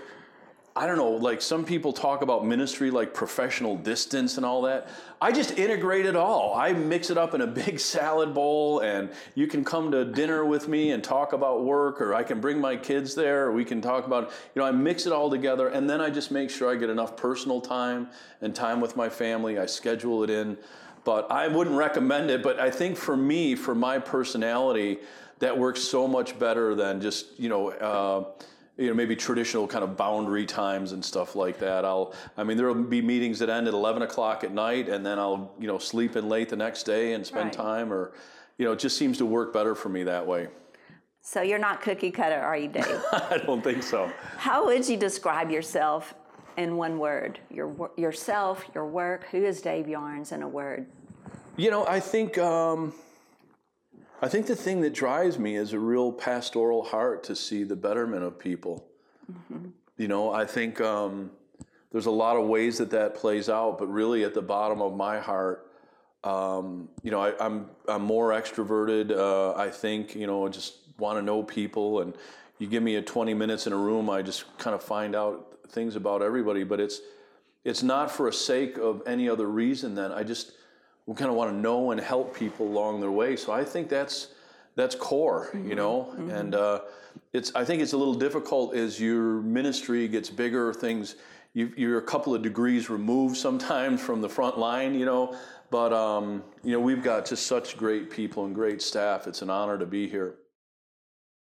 I 0.76 0.88
don't 0.88 0.98
know, 0.98 1.12
like 1.12 1.40
some 1.40 1.64
people 1.64 1.94
talk 1.94 2.24
about 2.24 2.44
ministry 2.44 2.90
like 2.90 3.14
professional 3.14 3.78
distance 3.78 4.38
and 4.38 4.46
all 4.46 4.64
that. 4.64 4.90
I 5.22 5.32
just 5.32 5.52
integrate 5.52 6.08
it 6.08 6.16
all. 6.16 6.56
I 6.56 6.74
mix 6.74 7.12
it 7.12 7.18
up 7.18 7.36
in 7.36 7.42
a 7.42 7.48
big 7.64 7.80
salad 7.80 8.34
bowl, 8.34 8.80
and 8.80 9.12
you 9.36 9.46
can 9.46 9.64
come 9.64 9.92
to 9.92 10.04
dinner 10.04 10.46
with 10.46 10.68
me 10.68 10.90
and 10.92 11.04
talk 11.04 11.34
about 11.34 11.64
work, 11.64 12.02
or 12.02 12.16
I 12.16 12.24
can 12.24 12.42
bring 12.42 12.60
my 12.60 12.76
kids 12.76 13.14
there, 13.14 13.46
or 13.46 13.52
we 13.52 13.64
can 13.64 13.82
talk 13.82 14.08
about, 14.08 14.32
you 14.56 14.62
know, 14.62 14.66
I 14.66 14.72
mix 14.72 15.06
it 15.06 15.14
all 15.14 15.30
together, 15.30 15.68
and 15.68 15.88
then 15.88 16.02
I 16.02 16.10
just 16.10 16.32
make 16.32 16.50
sure 16.50 16.72
I 16.72 16.76
get 16.76 16.90
enough 16.90 17.16
personal 17.16 17.62
time 17.62 18.08
and 18.42 18.56
time 18.56 18.82
with 18.82 18.96
my 18.96 19.10
family. 19.10 19.60
I 19.60 19.68
schedule 19.68 20.24
it 20.24 20.32
in. 20.32 20.58
But 21.04 21.30
I 21.30 21.50
wouldn't 21.50 21.76
recommend 21.76 22.32
it, 22.32 22.42
but 22.42 22.60
I 22.60 22.72
think 22.72 22.98
for 22.98 23.18
me, 23.18 23.56
for 23.56 23.76
my 23.76 24.00
personality, 24.00 25.00
that 25.40 25.56
works 25.56 25.82
so 25.84 26.08
much 26.08 26.40
better 26.40 26.74
than 26.74 27.02
just, 27.02 27.38
you 27.38 27.50
know, 27.50 27.70
uh, 27.72 28.46
you 28.78 28.88
know, 28.88 28.94
maybe 28.94 29.16
traditional 29.16 29.68
kind 29.68 29.84
of 29.84 29.96
boundary 29.96 30.46
times 30.46 30.94
and 30.94 31.06
stuff 31.06 31.36
like 31.36 31.60
that. 31.60 31.86
I'll, 31.86 32.14
I 32.38 32.44
mean, 32.44 32.58
there 32.58 32.68
will 32.68 32.84
be 32.84 33.02
meetings 33.02 33.40
that 33.40 33.50
end 33.50 33.68
at 33.68 33.74
11 33.74 34.02
o'clock 34.02 34.44
at 34.44 34.52
night, 34.52 34.90
and 34.90 35.06
then 35.06 35.20
I'll, 35.20 35.54
you 35.60 35.68
know, 35.68 35.78
sleep 35.78 36.16
in 36.16 36.28
late 36.28 36.50
the 36.50 36.56
next 36.56 36.84
day 36.84 37.14
and 37.14 37.26
spend 37.26 37.46
Right. 37.46 37.54
time, 37.54 37.94
or, 37.94 38.14
you 38.58 38.66
know, 38.66 38.72
it 38.72 38.80
just 38.80 38.98
seems 38.98 39.18
to 39.20 39.26
work 39.26 39.54
better 39.54 39.76
for 39.76 39.90
me 39.90 40.04
that 40.04 40.26
way. 40.26 40.48
So 41.22 41.42
you're 41.42 41.60
not 41.60 41.82
cookie 41.82 42.12
cutter, 42.12 42.40
are 42.40 42.58
you, 42.58 42.68
Dave? 42.68 42.86
I 43.12 43.42
don't 43.46 43.64
think 43.64 43.84
so. 43.84 44.12
How 44.38 44.66
would 44.66 44.88
you 44.90 44.98
describe 44.98 45.52
yourself 45.52 46.16
in 46.58 46.76
one 46.76 46.98
word? 46.98 47.40
Your 47.50 47.92
yourself, 47.96 48.66
your 48.74 48.86
work. 48.88 49.26
Who 49.32 49.44
is 49.46 49.62
Dave 49.62 49.86
Yarnes 49.86 50.34
in 50.34 50.42
a 50.42 50.48
word? 50.48 50.88
You 51.56 51.70
know, 51.72 51.86
I 51.88 52.00
think, 52.00 52.38
um, 52.40 52.94
I 54.24 54.30
think 54.30 54.46
the 54.46 54.56
thing 54.56 54.80
that 54.82 54.94
drives 54.94 55.38
me 55.38 55.58
is 55.58 55.74
a 55.74 55.80
real 55.80 56.10
pastoral 56.10 56.82
heart 56.82 57.26
to 57.26 57.36
see 57.36 57.66
the 57.66 57.76
betterment 57.76 58.24
of 58.24 58.40
people. 58.40 58.88
You 59.98 60.08
know, 60.08 60.32
I 60.32 60.46
think 60.46 60.80
um, 60.80 61.30
there's 61.92 62.06
a 62.06 62.12
lot 62.12 62.38
of 62.38 62.48
ways 62.48 62.78
that 62.78 62.90
that 62.92 63.16
plays 63.16 63.50
out, 63.50 63.78
but 63.78 63.88
really 63.88 64.24
at 64.24 64.34
the 64.34 64.42
bottom 64.42 64.82
of 64.82 64.96
my 64.96 65.20
heart, 65.20 65.70
um, 66.24 66.88
you 67.02 67.12
know, 67.12 67.20
I, 67.20 67.34
I'm 67.38 67.70
I'm 67.86 68.04
more 68.04 68.30
extroverted. 68.30 69.12
Uh, 69.12 69.60
I 69.60 69.70
think 69.70 70.16
you 70.16 70.26
know, 70.26 70.48
I 70.48 70.50
just 70.50 70.78
want 70.98 71.20
to 71.20 71.22
know 71.22 71.44
people, 71.44 72.00
and 72.00 72.16
you 72.60 72.68
give 72.68 72.82
me 72.82 72.96
a 72.96 73.02
20 73.02 73.34
minutes 73.34 73.68
in 73.68 73.74
a 73.74 73.78
room, 73.78 74.10
I 74.10 74.22
just 74.22 74.58
kind 74.58 74.74
of 74.74 74.82
find 74.82 75.18
out 75.18 75.60
things 75.68 75.98
about 75.98 76.22
everybody. 76.22 76.64
But 76.64 76.80
it's 76.80 77.02
it's 77.66 77.84
not 77.84 78.10
for 78.10 78.30
a 78.30 78.34
sake 78.34 78.78
of 78.78 79.02
any 79.06 79.28
other 79.28 79.48
reason 79.48 79.96
than 79.96 80.14
I 80.14 80.24
just 80.24 80.54
kind 81.16 81.30
of 81.30 81.36
want 81.36 81.52
to 81.52 81.58
know 81.58 81.92
and 81.92 82.00
help 82.00 82.36
people 82.36 82.68
along 82.68 83.02
their 83.02 83.12
way. 83.12 83.36
So 83.36 83.52
I 83.52 83.64
think 83.64 83.90
that's 83.90 84.30
that's 84.76 84.96
core, 84.96 85.50
you 85.54 85.76
know, 85.76 86.16
and 86.32 86.56
uh, 86.56 86.82
it's 87.34 87.54
I 87.56 87.66
think 87.66 87.82
it's 87.82 87.94
a 87.94 87.98
little 87.98 88.16
difficult 88.16 88.76
as 88.76 89.00
your 89.00 89.42
ministry 89.42 90.08
gets 90.08 90.30
bigger. 90.30 90.74
Things 90.74 91.16
you, 91.54 91.72
you're 91.78 92.00
a 92.00 92.04
couple 92.04 92.34
of 92.34 92.42
degrees 92.42 92.90
removed 92.90 93.38
sometimes 93.38 94.02
from 94.02 94.22
the 94.22 94.30
front 94.30 94.58
line, 94.58 94.96
you 94.96 95.06
know. 95.06 95.38
But 95.70 95.94
um, 95.94 96.44
you 96.64 96.72
know 96.72 96.80
we've 96.80 97.04
got 97.04 97.26
just 97.26 97.48
such 97.48 97.78
great 97.78 98.10
people 98.10 98.46
and 98.46 98.56
great 98.56 98.82
staff. 98.82 99.28
It's 99.28 99.42
an 99.42 99.50
honor 99.50 99.78
to 99.78 99.86
be 99.86 100.08
here. 100.08 100.36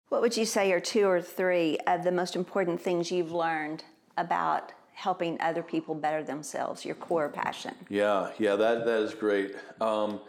What 0.09 0.21
would 0.21 0.37
you 0.37 0.45
say 0.45 0.73
are 0.73 0.81
two 0.81 1.07
or 1.07 1.23
three 1.23 1.79
of 1.87 2.05
the 2.05 2.13
most 2.13 2.37
important 2.37 2.81
things 2.81 3.11
you've 3.11 3.33
learned 3.33 3.85
about 4.17 4.73
helping 4.93 5.41
other 5.41 5.63
people 5.63 5.95
better 5.95 6.23
themselves, 6.23 6.85
your 6.85 6.95
core 6.95 7.29
passion? 7.29 7.75
Yeah, 7.89 8.31
yeah, 8.39 8.57
that 8.57 8.85
that 8.85 9.03
is 9.03 9.15
great. 9.15 9.57
Um, 9.81 10.21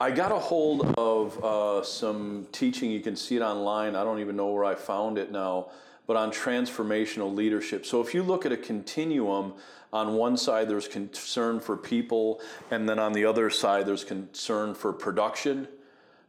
I 0.00 0.10
got 0.10 0.32
a 0.32 0.38
hold 0.38 0.94
of 0.98 1.44
uh, 1.44 1.84
some 1.84 2.46
teaching. 2.50 2.90
You 2.90 3.00
can 3.00 3.14
see 3.14 3.36
it 3.36 3.42
online. 3.42 3.94
I 3.94 4.02
don't 4.02 4.18
even 4.18 4.36
know 4.36 4.48
where 4.48 4.64
I 4.64 4.74
found 4.74 5.16
it 5.16 5.30
now, 5.30 5.68
but 6.06 6.16
on 6.16 6.32
transformational 6.32 7.32
leadership. 7.32 7.86
So 7.86 8.00
if 8.00 8.12
you 8.12 8.22
look 8.22 8.44
at 8.44 8.52
a 8.52 8.56
continuum, 8.56 9.54
on 9.92 10.14
one 10.14 10.36
side 10.36 10.68
there's 10.68 10.88
concern 10.88 11.60
for 11.60 11.76
people, 11.76 12.40
and 12.70 12.88
then 12.88 12.98
on 12.98 13.12
the 13.12 13.24
other 13.24 13.50
side 13.50 13.86
there's 13.86 14.04
concern 14.04 14.74
for 14.74 14.92
production. 14.92 15.68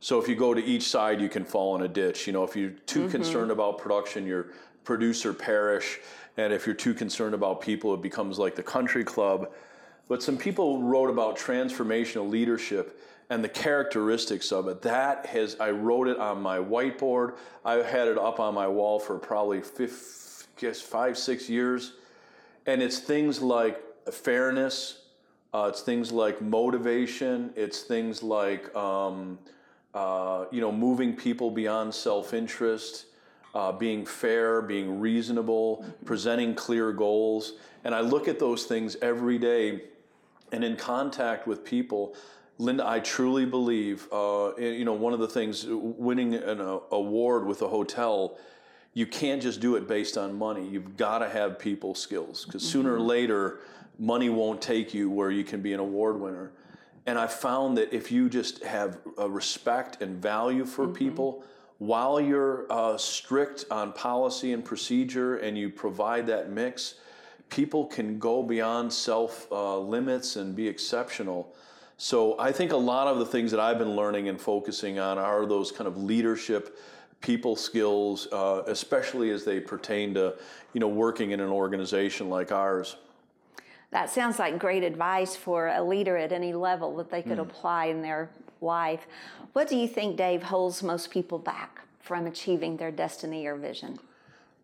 So 0.01 0.19
if 0.19 0.27
you 0.27 0.35
go 0.35 0.53
to 0.53 0.63
each 0.63 0.83
side, 0.83 1.21
you 1.21 1.29
can 1.29 1.45
fall 1.45 1.75
in 1.77 1.81
a 1.81 1.87
ditch. 1.87 2.27
You 2.27 2.33
know, 2.33 2.43
if 2.43 2.57
you're 2.57 2.71
too 2.71 3.07
concerned 3.07 3.51
about 3.51 3.77
production, 3.77 4.27
your 4.27 4.47
producer 4.83 5.33
perish, 5.33 5.99
and 6.37 6.51
if 6.53 6.65
you're 6.65 6.75
too 6.75 6.93
concerned 6.93 7.35
about 7.35 7.61
people, 7.61 7.93
it 7.93 8.01
becomes 8.01 8.39
like 8.39 8.55
the 8.55 8.63
country 8.63 9.03
club. 9.03 9.51
But 10.07 10.21
some 10.21 10.37
people 10.37 10.81
wrote 10.81 11.09
about 11.09 11.37
transformational 11.37 12.29
leadership 12.29 12.99
and 13.29 13.43
the 13.43 13.49
characteristics 13.49 14.51
of 14.51 14.67
it. 14.67 14.81
That 14.81 15.25
has 15.27 15.55
I 15.59 15.71
wrote 15.71 16.07
it 16.07 16.17
on 16.17 16.41
my 16.41 16.57
whiteboard. 16.57 17.35
I've 17.63 17.85
had 17.85 18.07
it 18.07 18.17
up 18.17 18.39
on 18.39 18.53
my 18.53 18.67
wall 18.67 18.99
for 18.99 19.17
probably 19.17 19.61
guess 20.57 20.81
five, 20.81 21.17
six 21.17 21.49
years. 21.49 21.93
And 22.65 22.81
it's 22.81 22.99
things 22.99 23.41
like 23.41 23.81
fairness, 24.11 24.99
uh, 25.53 25.67
it's 25.69 25.81
things 25.81 26.11
like 26.11 26.41
motivation, 26.41 27.51
it's 27.55 27.81
things 27.81 28.23
like 28.23 28.73
um, 28.75 29.37
uh, 29.93 30.45
you 30.51 30.61
know 30.61 30.71
moving 30.71 31.15
people 31.15 31.51
beyond 31.51 31.93
self-interest, 31.93 33.05
uh, 33.53 33.71
being 33.71 34.05
fair, 34.05 34.61
being 34.61 34.99
reasonable, 34.99 35.85
presenting 36.05 36.55
clear 36.55 36.91
goals. 36.91 37.53
And 37.83 37.93
I 37.93 38.01
look 38.01 38.27
at 38.27 38.39
those 38.39 38.65
things 38.65 38.95
every 39.01 39.37
day, 39.37 39.83
and 40.51 40.63
in 40.63 40.75
contact 40.75 41.47
with 41.47 41.63
people. 41.63 42.15
Linda, 42.59 42.87
I 42.87 42.99
truly 42.99 43.45
believe, 43.45 44.07
uh, 44.11 44.51
you 44.57 44.85
know, 44.85 44.93
one 44.93 45.11
of 45.11 45.19
the 45.19 45.27
things, 45.27 45.65
winning 45.67 46.35
an 46.35 46.61
uh, 46.61 46.79
award 46.91 47.47
with 47.47 47.63
a 47.63 47.67
hotel, 47.67 48.37
you 48.93 49.07
can't 49.07 49.41
just 49.41 49.59
do 49.59 49.75
it 49.75 49.87
based 49.87 50.17
on 50.17 50.37
money. 50.37 50.67
You've 50.67 50.95
got 50.95 51.19
to 51.19 51.29
have 51.29 51.57
people 51.57 51.95
skills 51.95 52.45
because 52.45 52.67
sooner 52.67 52.93
or 52.93 52.99
later, 52.99 53.59
money 53.97 54.29
won't 54.29 54.61
take 54.61 54.93
you 54.93 55.09
where 55.09 55.31
you 55.31 55.43
can 55.43 55.61
be 55.61 55.73
an 55.73 55.79
award 55.79 56.19
winner. 56.19 56.51
And 57.05 57.17
I 57.17 57.27
found 57.27 57.77
that 57.77 57.91
if 57.91 58.11
you 58.11 58.29
just 58.29 58.63
have 58.63 58.99
a 59.17 59.29
respect 59.29 60.01
and 60.01 60.21
value 60.21 60.65
for 60.65 60.87
people, 60.87 61.43
while 61.85 62.21
you're 62.21 62.65
uh, 62.69 62.97
strict 62.97 63.65
on 63.69 63.91
policy 63.91 64.53
and 64.53 64.63
procedure 64.63 65.37
and 65.37 65.57
you 65.57 65.69
provide 65.69 66.25
that 66.27 66.49
mix, 66.49 66.95
people 67.49 67.85
can 67.85 68.17
go 68.17 68.41
beyond 68.41 68.91
self 68.91 69.51
uh, 69.51 69.77
limits 69.77 70.37
and 70.37 70.55
be 70.55 70.65
exceptional. 70.65 71.53
So 71.97 72.39
I 72.39 72.53
think 72.53 72.71
a 72.71 72.77
lot 72.77 73.07
of 73.07 73.19
the 73.19 73.25
things 73.25 73.51
that 73.51 73.59
I've 73.59 73.77
been 73.77 73.97
learning 73.97 74.29
and 74.29 74.39
focusing 74.39 74.97
on 74.97 75.17
are 75.17 75.45
those 75.45 75.73
kind 75.73 75.87
of 75.87 76.01
leadership, 76.01 76.77
people 77.19 77.57
skills, 77.57 78.27
uh, 78.31 78.63
especially 78.67 79.29
as 79.31 79.43
they 79.43 79.59
pertain 79.59 80.13
to, 80.13 80.35
you 80.71 80.79
know, 80.79 80.87
working 80.87 81.31
in 81.31 81.41
an 81.41 81.49
organization 81.49 82.29
like 82.29 82.53
ours. 82.53 82.95
That 83.93 84.09
sounds 84.09 84.39
like 84.39 84.57
great 84.57 84.83
advice 84.83 85.35
for 85.35 85.67
a 85.67 85.83
leader 85.83 86.17
at 86.17 86.31
any 86.31 86.51
level 86.51 86.95
that 86.97 87.11
they 87.11 87.21
could 87.21 87.37
apply 87.37 87.85
in 87.85 88.01
their 88.01 88.27
life. 88.59 89.05
What 89.53 89.67
do 89.67 89.75
you 89.75 89.87
think, 89.87 90.17
Dave, 90.17 90.41
holds 90.41 90.81
most 90.81 91.11
people 91.11 91.37
back 91.37 91.81
from 91.99 92.25
achieving 92.25 92.75
their 92.77 92.89
destiny 92.91 93.45
or 93.45 93.55
vision? 93.55 93.99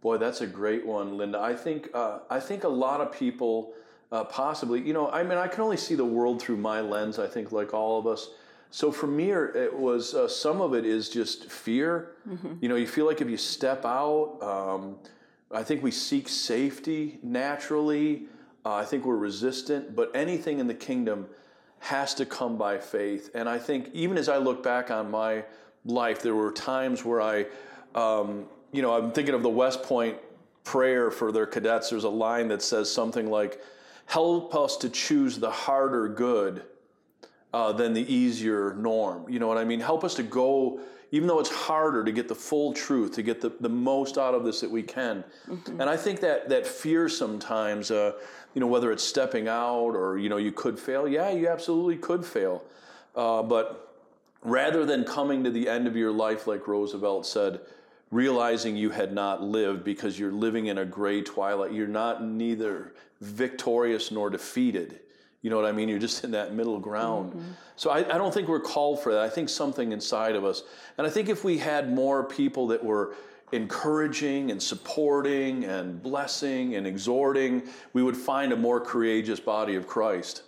Boy, 0.01 0.17
that's 0.17 0.41
a 0.41 0.47
great 0.47 0.83
one, 0.83 1.15
Linda. 1.15 1.39
I 1.39 1.53
think 1.53 1.89
uh, 1.93 2.19
I 2.29 2.39
think 2.39 2.63
a 2.63 2.69
lot 2.69 3.01
of 3.01 3.11
people 3.11 3.73
uh, 4.11 4.23
possibly, 4.23 4.81
you 4.81 4.93
know, 4.93 5.11
I 5.11 5.21
mean, 5.21 5.37
I 5.37 5.47
can 5.47 5.61
only 5.61 5.77
see 5.77 5.93
the 5.93 6.05
world 6.05 6.41
through 6.41 6.57
my 6.57 6.81
lens. 6.81 7.19
I 7.19 7.27
think, 7.27 7.51
like 7.51 7.71
all 7.73 7.99
of 7.99 8.07
us. 8.07 8.31
So 8.71 8.91
for 8.91 9.07
me, 9.07 9.31
it 9.31 9.73
was 9.73 10.15
uh, 10.15 10.27
some 10.27 10.59
of 10.59 10.73
it 10.73 10.85
is 10.85 11.07
just 11.09 11.51
fear. 11.51 12.15
You 12.61 12.69
know, 12.69 12.75
you 12.75 12.87
feel 12.87 13.05
like 13.05 13.21
if 13.21 13.29
you 13.29 13.37
step 13.37 13.85
out, 13.85 14.37
um, 14.41 14.97
I 15.51 15.63
think 15.63 15.83
we 15.83 15.91
seek 15.91 16.27
safety 16.29 17.19
naturally. 17.21 18.27
Uh, 18.65 18.75
I 18.75 18.85
think 18.85 19.05
we're 19.05 19.17
resistant, 19.17 19.95
but 19.95 20.11
anything 20.15 20.59
in 20.59 20.67
the 20.67 20.73
kingdom 20.73 21.27
has 21.79 22.13
to 22.15 22.25
come 22.25 22.57
by 22.57 22.77
faith. 22.77 23.31
And 23.33 23.47
I 23.47 23.57
think 23.57 23.89
even 23.93 24.17
as 24.17 24.27
I 24.27 24.37
look 24.37 24.61
back 24.61 24.91
on 24.91 25.09
my 25.09 25.45
life, 25.85 26.21
there 26.21 26.35
were 26.35 26.51
times 26.51 27.05
where 27.05 27.21
I, 27.21 27.45
um, 27.95 28.45
you 28.71 28.81
know, 28.81 28.93
I'm 28.93 29.11
thinking 29.11 29.33
of 29.33 29.43
the 29.43 29.49
West 29.49 29.83
Point 29.83 30.17
prayer 30.63 31.09
for 31.09 31.31
their 31.31 31.45
cadets. 31.45 31.89
There's 31.89 32.03
a 32.03 32.09
line 32.09 32.49
that 32.49 32.61
says 32.61 32.91
something 32.91 33.29
like, 33.29 33.61
"Help 34.05 34.53
us 34.53 34.75
to 34.77 34.89
choose 34.89 35.39
the 35.39 35.49
harder 35.49 36.09
good." 36.09 36.63
uh, 37.53 37.71
than 37.71 37.93
the 37.93 38.13
easier 38.13 38.73
norm. 38.75 39.29
You 39.29 39.39
know 39.39 39.47
what 39.47 39.57
I 39.57 39.63
mean? 39.63 39.79
Help 39.79 40.03
us 40.03 40.13
to 40.15 40.23
go, 40.23 40.79
even 41.11 41.27
though 41.27 41.39
it's 41.39 41.49
harder 41.49 42.03
to 42.03 42.11
get 42.11 42.27
the 42.27 42.35
full 42.35 42.73
truth, 42.73 43.13
to 43.13 43.23
get 43.23 43.41
the, 43.41 43.51
the 43.59 43.69
most 43.69 44.17
out 44.17 44.33
of 44.33 44.43
this 44.43 44.61
that 44.61 44.69
we 44.69 44.83
can. 44.83 45.23
And 45.79 45.83
I 45.89 45.97
think 45.97 46.19
that 46.21 46.49
that 46.49 46.67
fear 46.67 47.09
sometimes, 47.09 47.91
uh, 47.91 48.13
you 48.53 48.61
know, 48.61 48.67
whether 48.67 48.91
it's 48.91 49.03
stepping 49.03 49.47
out 49.47 49.95
or 49.95 50.17
you 50.17 50.29
know 50.29 50.37
you 50.37 50.51
could 50.51 50.77
fail. 50.79 51.07
Yeah, 51.07 51.31
you 51.31 51.47
absolutely 51.47 51.97
could 51.97 52.25
fail, 52.25 52.63
uh, 53.15 53.41
but 53.43 53.95
rather 54.43 54.85
than 54.85 55.03
coming 55.03 55.43
to 55.43 55.51
the 55.51 55.67
end 55.67 55.87
of 55.87 55.95
your 55.95 56.11
life, 56.11 56.47
like 56.47 56.67
Roosevelt 56.67 57.25
said. 57.25 57.59
Realizing 58.11 58.75
you 58.75 58.89
had 58.89 59.13
not 59.13 59.43
lived 59.43 59.83
because 59.83 60.17
you're 60.17 60.31
living 60.31 60.65
in 60.65 60.79
a 60.79 60.83
gray 60.83 61.21
twilight. 61.21 61.73
You're 61.73 61.87
not 61.87 62.23
neither 62.23 62.95
victorious 63.21 64.09
nor 64.09 64.31
defeated 64.31 64.99
You 65.41 65.49
know 65.49 65.55
what 65.55 65.65
I 65.65 65.71
mean? 65.71 65.87
You're 65.87 65.99
just 65.99 66.23
in 66.23 66.31
that 66.31 66.53
middle 66.53 66.79
ground. 66.79 67.33
Mm-hmm. 67.33 67.51
So 67.77 67.91
I, 67.91 67.99
I, 67.99 68.17
don't 68.17 68.33
think 68.33 68.49
we're 68.49 68.59
called 68.59 69.01
for 69.01 69.13
that. 69.13 69.21
I 69.21 69.29
think 69.29 69.47
something 69.47 69.93
inside 69.93 70.35
of 70.35 70.43
us. 70.43 70.63
And 70.97 71.07
I 71.07 71.09
think 71.09 71.29
if 71.29 71.45
we 71.45 71.57
had 71.57 71.93
more 71.93 72.25
people 72.25 72.67
that 72.67 72.83
were 72.83 73.15
encouraging 73.53 74.51
and 74.51 74.61
supporting 74.61 75.63
and 75.63 76.03
blessing 76.03 76.75
and 76.75 76.85
exhorting, 76.85 77.63
we 77.93 78.03
would 78.03 78.17
find 78.17 78.51
a 78.51 78.55
more 78.55 78.81
courageous 78.81 79.39
body 79.39 79.75
of 79.75 79.87
Christ. 79.87 80.43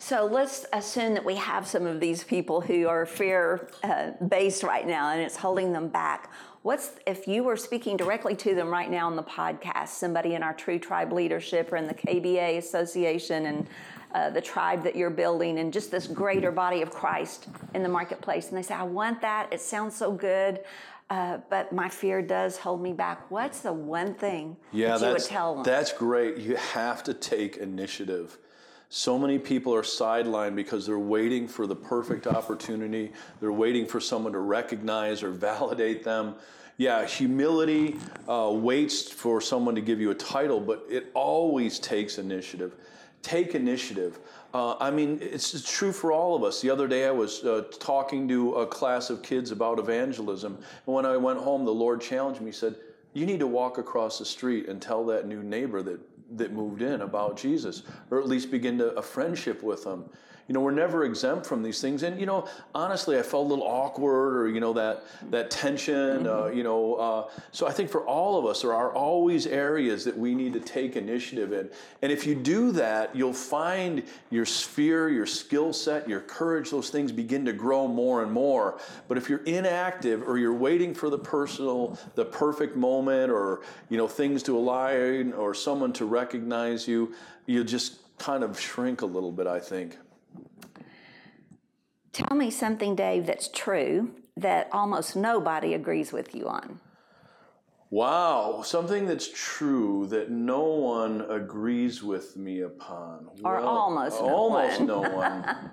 So 0.00 0.26
let's 0.26 0.64
assume 0.72 1.14
that 1.14 1.24
we 1.24 1.34
have 1.36 1.66
some 1.66 1.86
of 1.86 2.00
these 2.00 2.22
people 2.22 2.60
who 2.60 2.86
are 2.86 3.04
fear 3.04 3.68
uh, 3.82 4.10
based 4.28 4.62
right 4.62 4.86
now 4.86 5.10
and 5.10 5.20
it's 5.20 5.36
holding 5.36 5.72
them 5.72 5.88
back. 5.88 6.30
What's 6.62 6.90
if 7.06 7.26
you 7.26 7.42
were 7.42 7.56
speaking 7.56 7.96
directly 7.96 8.36
to 8.36 8.54
them 8.54 8.68
right 8.68 8.90
now 8.90 9.06
on 9.06 9.16
the 9.16 9.22
podcast, 9.22 9.88
somebody 9.88 10.34
in 10.34 10.42
our 10.42 10.54
True 10.54 10.78
Tribe 10.78 11.12
leadership 11.12 11.72
or 11.72 11.76
in 11.76 11.86
the 11.86 11.94
KBA 11.94 12.58
Association 12.58 13.46
and 13.46 13.66
uh, 14.14 14.30
the 14.30 14.40
tribe 14.40 14.82
that 14.82 14.96
you're 14.96 15.10
building 15.10 15.58
and 15.58 15.72
just 15.72 15.90
this 15.90 16.06
greater 16.06 16.50
body 16.50 16.82
of 16.82 16.90
Christ 16.90 17.48
in 17.74 17.82
the 17.82 17.88
marketplace, 17.88 18.48
and 18.48 18.56
they 18.56 18.62
say, 18.62 18.74
I 18.74 18.82
want 18.82 19.20
that, 19.20 19.52
it 19.52 19.60
sounds 19.60 19.96
so 19.96 20.12
good. 20.12 20.60
Uh, 21.10 21.38
but 21.48 21.72
my 21.72 21.88
fear 21.88 22.20
does 22.20 22.58
hold 22.58 22.82
me 22.82 22.92
back. 22.92 23.30
What's 23.30 23.60
the 23.60 23.72
one 23.72 24.12
thing 24.14 24.56
yeah, 24.72 24.98
that 24.98 25.06
you 25.06 25.12
would 25.14 25.24
tell 25.24 25.54
them? 25.54 25.64
That's 25.64 25.90
great. 25.90 26.36
You 26.36 26.56
have 26.56 27.02
to 27.04 27.14
take 27.14 27.56
initiative. 27.56 28.36
So 28.90 29.18
many 29.18 29.38
people 29.38 29.74
are 29.74 29.82
sidelined 29.82 30.54
because 30.54 30.86
they're 30.86 30.98
waiting 30.98 31.48
for 31.48 31.66
the 31.66 31.76
perfect 31.76 32.26
opportunity. 32.26 33.12
They're 33.40 33.52
waiting 33.52 33.86
for 33.86 34.00
someone 34.00 34.32
to 34.34 34.40
recognize 34.40 35.22
or 35.22 35.30
validate 35.50 36.04
them. 36.04 36.34
Yeah, 36.76 37.04
humility 37.06 37.96
uh, 38.28 38.50
waits 38.54 39.10
for 39.10 39.40
someone 39.40 39.74
to 39.74 39.80
give 39.80 40.00
you 40.00 40.10
a 40.10 40.14
title, 40.14 40.60
but 40.60 40.86
it 40.88 41.10
always 41.12 41.78
takes 41.78 42.18
initiative. 42.18 42.74
Take 43.22 43.54
initiative. 43.54 44.20
Uh, 44.54 44.76
I 44.78 44.90
mean, 44.90 45.18
it's, 45.20 45.70
true 45.70 45.92
for 45.92 46.12
all 46.12 46.34
of 46.34 46.44
us. 46.44 46.60
The 46.60 46.70
other 46.70 46.88
day 46.88 47.06
I 47.06 47.10
was 47.10 47.44
uh, 47.44 47.64
talking 47.78 48.26
to 48.28 48.54
a 48.54 48.66
class 48.66 49.10
of 49.10 49.22
kids 49.22 49.50
about 49.50 49.78
evangelism, 49.78 50.54
and 50.54 50.94
when 50.94 51.04
I 51.04 51.16
went 51.16 51.38
home, 51.38 51.64
the 51.64 51.74
Lord 51.74 52.00
challenged 52.00 52.40
me. 52.40 52.46
He 52.46 52.52
said, 52.52 52.76
You 53.12 53.26
need 53.26 53.40
to 53.40 53.46
walk 53.46 53.78
across 53.78 54.18
the 54.18 54.24
street 54.24 54.68
and 54.68 54.80
tell 54.80 55.04
that 55.06 55.26
new 55.26 55.42
neighbor 55.42 55.82
that 55.82 56.00
that 56.36 56.52
moved 56.52 56.82
in 56.82 57.02
about 57.02 57.36
Jesus, 57.36 57.82
or 58.10 58.18
at 58.18 58.28
least 58.28 58.50
begin 58.50 58.78
to, 58.78 58.88
a 58.96 59.02
friendship 59.02 59.62
with 59.62 59.84
them. 59.84 60.08
You 60.48 60.54
know, 60.54 60.60
we're 60.60 60.70
never 60.70 61.04
exempt 61.04 61.44
from 61.44 61.62
these 61.62 61.82
things. 61.82 62.02
And, 62.02 62.18
you 62.18 62.24
know, 62.24 62.48
honestly, 62.74 63.18
I 63.18 63.22
felt 63.22 63.44
a 63.44 63.48
little 63.48 63.66
awkward 63.66 64.34
or, 64.34 64.48
you 64.48 64.60
know, 64.60 64.72
that, 64.72 65.04
that 65.30 65.50
tension, 65.50 66.26
uh, 66.26 66.30
mm-hmm. 66.30 66.56
you 66.56 66.64
know. 66.64 66.94
Uh, 66.94 67.28
so 67.52 67.66
I 67.66 67.70
think 67.70 67.90
for 67.90 68.06
all 68.06 68.38
of 68.38 68.46
us, 68.46 68.62
there 68.62 68.72
are 68.72 68.90
always 68.94 69.46
areas 69.46 70.06
that 70.06 70.16
we 70.16 70.34
need 70.34 70.54
to 70.54 70.60
take 70.60 70.96
initiative 70.96 71.52
in. 71.52 71.68
And 72.00 72.10
if 72.10 72.26
you 72.26 72.34
do 72.34 72.72
that, 72.72 73.14
you'll 73.14 73.34
find 73.34 74.02
your 74.30 74.46
sphere, 74.46 75.10
your 75.10 75.26
skill 75.26 75.74
set, 75.74 76.08
your 76.08 76.20
courage, 76.20 76.70
those 76.70 76.88
things 76.88 77.12
begin 77.12 77.44
to 77.44 77.52
grow 77.52 77.86
more 77.86 78.22
and 78.22 78.32
more. 78.32 78.80
But 79.06 79.18
if 79.18 79.28
you're 79.28 79.44
inactive 79.44 80.26
or 80.26 80.38
you're 80.38 80.54
waiting 80.54 80.94
for 80.94 81.10
the 81.10 81.18
personal, 81.18 81.98
the 82.14 82.24
perfect 82.24 82.74
moment 82.74 83.30
or, 83.30 83.60
you 83.90 83.98
know, 83.98 84.08
things 84.08 84.42
to 84.44 84.56
align 84.56 85.34
or 85.34 85.52
someone 85.52 85.92
to 85.92 86.06
recognize 86.06 86.88
you, 86.88 87.14
you'll 87.44 87.64
just 87.64 87.98
kind 88.16 88.42
of 88.42 88.58
shrink 88.58 89.02
a 89.02 89.06
little 89.06 89.30
bit, 89.30 89.46
I 89.46 89.60
think. 89.60 89.98
Tell 92.18 92.36
me 92.36 92.50
something, 92.50 92.96
Dave, 92.96 93.26
that's 93.26 93.46
true 93.46 94.10
that 94.36 94.68
almost 94.72 95.14
nobody 95.14 95.72
agrees 95.72 96.12
with 96.12 96.34
you 96.34 96.48
on. 96.48 96.80
Wow, 97.90 98.62
something 98.62 99.06
that's 99.06 99.30
true 99.32 100.04
that 100.08 100.28
no 100.28 100.64
one 100.64 101.20
agrees 101.30 102.02
with 102.02 102.36
me 102.36 102.62
upon. 102.62 103.28
Or 103.44 103.60
well, 103.60 103.68
almost 103.68 104.20
no 104.20 104.28
almost 104.34 104.80
one. 104.80 104.86
no 104.88 105.00
one. 105.00 105.70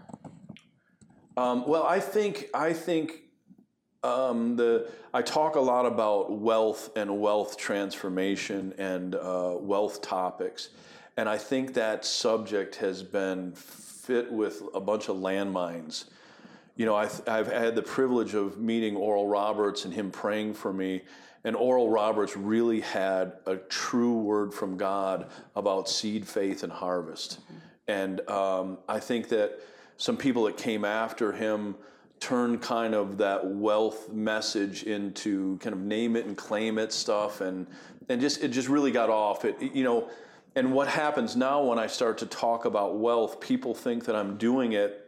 um, 1.37 1.67
well, 1.67 1.81
I 1.81 1.99
think 1.99 2.51
I 2.53 2.73
think 2.73 3.23
um, 4.03 4.55
the 4.55 4.91
I 5.15 5.23
talk 5.23 5.55
a 5.55 5.59
lot 5.59 5.87
about 5.87 6.31
wealth 6.31 6.91
and 6.95 7.19
wealth 7.19 7.57
transformation 7.57 8.75
and 8.77 9.15
uh, 9.15 9.55
wealth 9.59 10.03
topics, 10.03 10.69
and 11.17 11.27
I 11.27 11.39
think 11.39 11.73
that 11.73 12.05
subject 12.05 12.75
has 12.75 13.01
been 13.01 13.53
fit 13.53 14.31
with 14.31 14.61
a 14.75 14.79
bunch 14.79 15.09
of 15.09 15.17
landmines 15.17 16.05
you 16.75 16.85
know, 16.85 16.95
I, 16.95 17.07
have 17.27 17.47
had 17.47 17.75
the 17.75 17.81
privilege 17.81 18.33
of 18.33 18.57
meeting 18.57 18.95
Oral 18.95 19.27
Roberts 19.27 19.85
and 19.85 19.93
him 19.93 20.11
praying 20.11 20.55
for 20.55 20.73
me. 20.73 21.01
And 21.45 21.55
Oral 21.55 21.89
Roberts 21.89 22.35
really 22.35 22.81
had 22.81 23.33
a 23.45 23.55
true 23.55 24.17
word 24.17 24.53
from 24.53 24.77
God 24.77 25.29
about 25.55 25.87
seed, 25.87 26.27
faith, 26.27 26.63
and 26.63 26.71
harvest. 26.71 27.39
Mm-hmm. 27.39 27.57
And 27.87 28.29
um, 28.29 28.77
I 28.89 28.99
think 28.99 29.29
that 29.29 29.59
some 29.97 30.17
people 30.17 30.43
that 30.45 30.57
came 30.57 30.83
after 30.83 31.31
him 31.31 31.75
turned 32.19 32.61
kind 32.61 32.95
of 32.95 33.17
that 33.19 33.45
wealth 33.45 34.11
message 34.11 34.83
into 34.83 35.57
kind 35.59 35.73
of 35.73 35.81
name 35.81 36.15
it 36.15 36.25
and 36.25 36.35
claim 36.35 36.77
it 36.77 36.91
stuff, 36.91 37.41
and 37.41 37.67
and 38.09 38.19
just 38.19 38.43
it 38.43 38.49
just 38.49 38.67
really 38.67 38.91
got 38.91 39.09
off. 39.09 39.45
It 39.45 39.61
you 39.61 39.83
know, 39.83 40.09
and 40.55 40.73
what 40.73 40.87
happens 40.87 41.35
now 41.35 41.63
when 41.63 41.77
I 41.77 41.87
start 41.87 42.17
to 42.19 42.25
talk 42.25 42.65
about 42.65 42.97
wealth, 42.97 43.39
people 43.39 43.75
think 43.75 44.05
that 44.05 44.15
I'm 44.15 44.37
doing 44.37 44.73
it 44.73 45.04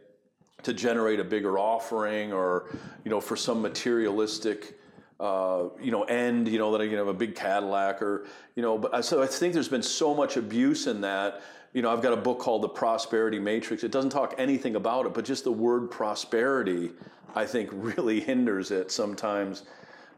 to 0.62 0.72
generate 0.72 1.20
a 1.20 1.24
bigger 1.24 1.58
offering 1.58 2.32
or 2.32 2.66
you 3.04 3.10
know 3.10 3.20
for 3.20 3.36
some 3.36 3.62
materialistic 3.62 4.78
uh, 5.20 5.64
you 5.80 5.90
know 5.90 6.02
end 6.04 6.48
you 6.48 6.58
know 6.58 6.72
that 6.72 6.80
I 6.80 6.88
can 6.88 6.96
have 6.96 7.08
a 7.08 7.14
big 7.14 7.34
Cadillac 7.34 8.02
or 8.02 8.26
you 8.56 8.62
know 8.62 8.76
but 8.76 9.04
so 9.04 9.22
I 9.22 9.26
think 9.26 9.54
there's 9.54 9.68
been 9.68 9.82
so 9.82 10.14
much 10.14 10.36
abuse 10.36 10.86
in 10.86 11.00
that. 11.02 11.42
You 11.74 11.82
know 11.82 11.92
I've 11.92 12.02
got 12.02 12.12
a 12.12 12.16
book 12.16 12.40
called 12.40 12.62
the 12.62 12.68
Prosperity 12.68 13.38
Matrix. 13.38 13.84
It 13.84 13.92
doesn't 13.92 14.10
talk 14.10 14.34
anything 14.36 14.74
about 14.74 15.06
it 15.06 15.14
but 15.14 15.24
just 15.24 15.44
the 15.44 15.52
word 15.52 15.90
prosperity 15.90 16.90
I 17.34 17.46
think 17.46 17.70
really 17.72 18.20
hinders 18.20 18.70
it 18.70 18.90
sometimes. 18.90 19.62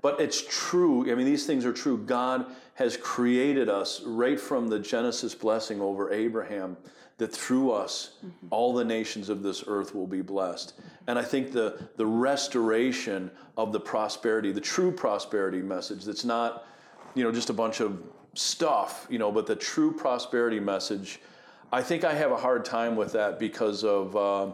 But 0.02 0.20
it's 0.20 0.42
true. 0.48 1.10
I 1.10 1.14
mean 1.14 1.26
these 1.26 1.44
things 1.44 1.66
are 1.66 1.72
true. 1.72 1.98
God 1.98 2.46
has 2.74 2.96
created 2.96 3.68
us 3.68 4.00
right 4.04 4.40
from 4.40 4.68
the 4.68 4.78
Genesis 4.78 5.34
blessing 5.34 5.82
over 5.82 6.10
Abraham 6.10 6.78
that 7.20 7.30
through 7.30 7.70
us 7.70 8.12
mm-hmm. 8.24 8.46
all 8.48 8.72
the 8.72 8.84
nations 8.84 9.28
of 9.28 9.42
this 9.42 9.62
earth 9.66 9.94
will 9.94 10.06
be 10.06 10.22
blessed. 10.22 10.72
And 11.06 11.18
I 11.18 11.22
think 11.22 11.52
the, 11.52 11.86
the 11.96 12.06
restoration 12.06 13.30
of 13.58 13.72
the 13.74 13.80
prosperity, 13.80 14.52
the 14.52 14.60
true 14.60 14.90
prosperity 14.90 15.60
message 15.60 16.06
that's 16.06 16.24
not, 16.24 16.64
you 17.14 17.22
know, 17.22 17.30
just 17.30 17.50
a 17.50 17.52
bunch 17.52 17.80
of 17.80 18.02
stuff, 18.32 19.06
you 19.10 19.18
know, 19.18 19.30
but 19.30 19.46
the 19.46 19.54
true 19.54 19.92
prosperity 19.92 20.58
message, 20.58 21.20
I 21.70 21.82
think 21.82 22.04
I 22.04 22.14
have 22.14 22.32
a 22.32 22.38
hard 22.38 22.64
time 22.64 22.96
with 22.96 23.12
that 23.12 23.38
because 23.38 23.84
of, 23.84 24.16
uh, 24.16 24.50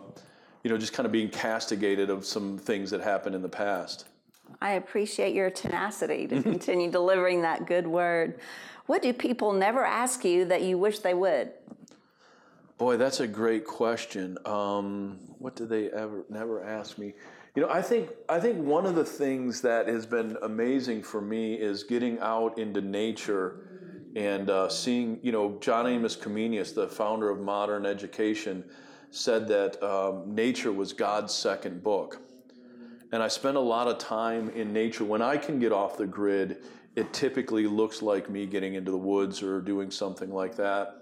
you 0.64 0.70
know, 0.70 0.76
just 0.76 0.92
kind 0.92 1.07
of 1.07 1.12
being 1.12 1.29
castigated 1.29 2.11
of 2.11 2.26
some 2.26 2.59
things 2.59 2.90
that 2.90 3.00
happened 3.00 3.37
in 3.37 3.42
the 3.42 3.48
past. 3.48 4.07
I 4.61 4.72
appreciate 4.72 5.37
your 5.37 5.50
tenacity 5.50 6.26
to 6.26 6.42
continue 6.52 6.90
delivering 6.90 7.42
that 7.42 7.68
good 7.68 7.87
word. 7.87 8.40
What 8.87 9.02
do 9.02 9.12
people 9.12 9.52
never 9.52 9.85
ask 9.85 10.24
you 10.24 10.46
that 10.46 10.62
you 10.62 10.79
wish 10.79 10.98
they 10.98 11.14
would? 11.14 11.52
Boy, 12.78 12.98
that's 12.98 13.20
a 13.20 13.26
great 13.26 13.64
question. 13.64 14.36
Um, 14.44 15.18
what 15.38 15.56
do 15.56 15.64
they 15.64 15.90
ever 15.90 16.26
never 16.28 16.62
ask 16.62 16.98
me? 16.98 17.14
You 17.54 17.62
know, 17.62 17.70
I 17.70 17.80
think 17.80 18.10
I 18.28 18.38
think 18.38 18.58
one 18.58 18.84
of 18.84 18.94
the 18.94 19.04
things 19.04 19.62
that 19.62 19.88
has 19.88 20.04
been 20.04 20.36
amazing 20.42 21.02
for 21.02 21.22
me 21.22 21.54
is 21.54 21.84
getting 21.84 22.18
out 22.18 22.58
into 22.58 22.82
nature 22.82 24.10
and 24.14 24.50
uh, 24.50 24.68
seeing. 24.68 25.18
You 25.22 25.32
know, 25.32 25.56
John 25.60 25.86
Amos 25.86 26.16
Comenius, 26.16 26.74
the 26.74 26.86
founder 26.86 27.30
of 27.30 27.40
modern 27.40 27.86
education, 27.86 28.62
said 29.10 29.48
that 29.48 29.82
um, 29.82 30.34
nature 30.34 30.72
was 30.72 30.92
God's 30.92 31.32
second 31.32 31.82
book. 31.82 32.20
And 33.10 33.22
I 33.22 33.28
spend 33.28 33.56
a 33.56 33.60
lot 33.60 33.88
of 33.88 33.96
time 33.96 34.50
in 34.50 34.74
nature. 34.74 35.04
When 35.04 35.22
I 35.22 35.38
can 35.38 35.58
get 35.58 35.72
off 35.72 35.96
the 35.96 36.06
grid, 36.06 36.58
it 36.94 37.10
typically 37.14 37.66
looks 37.66 38.02
like 38.02 38.28
me 38.28 38.44
getting 38.44 38.74
into 38.74 38.90
the 38.90 38.98
woods 38.98 39.42
or 39.42 39.62
doing 39.62 39.90
something 39.90 40.30
like 40.30 40.56
that 40.56 41.00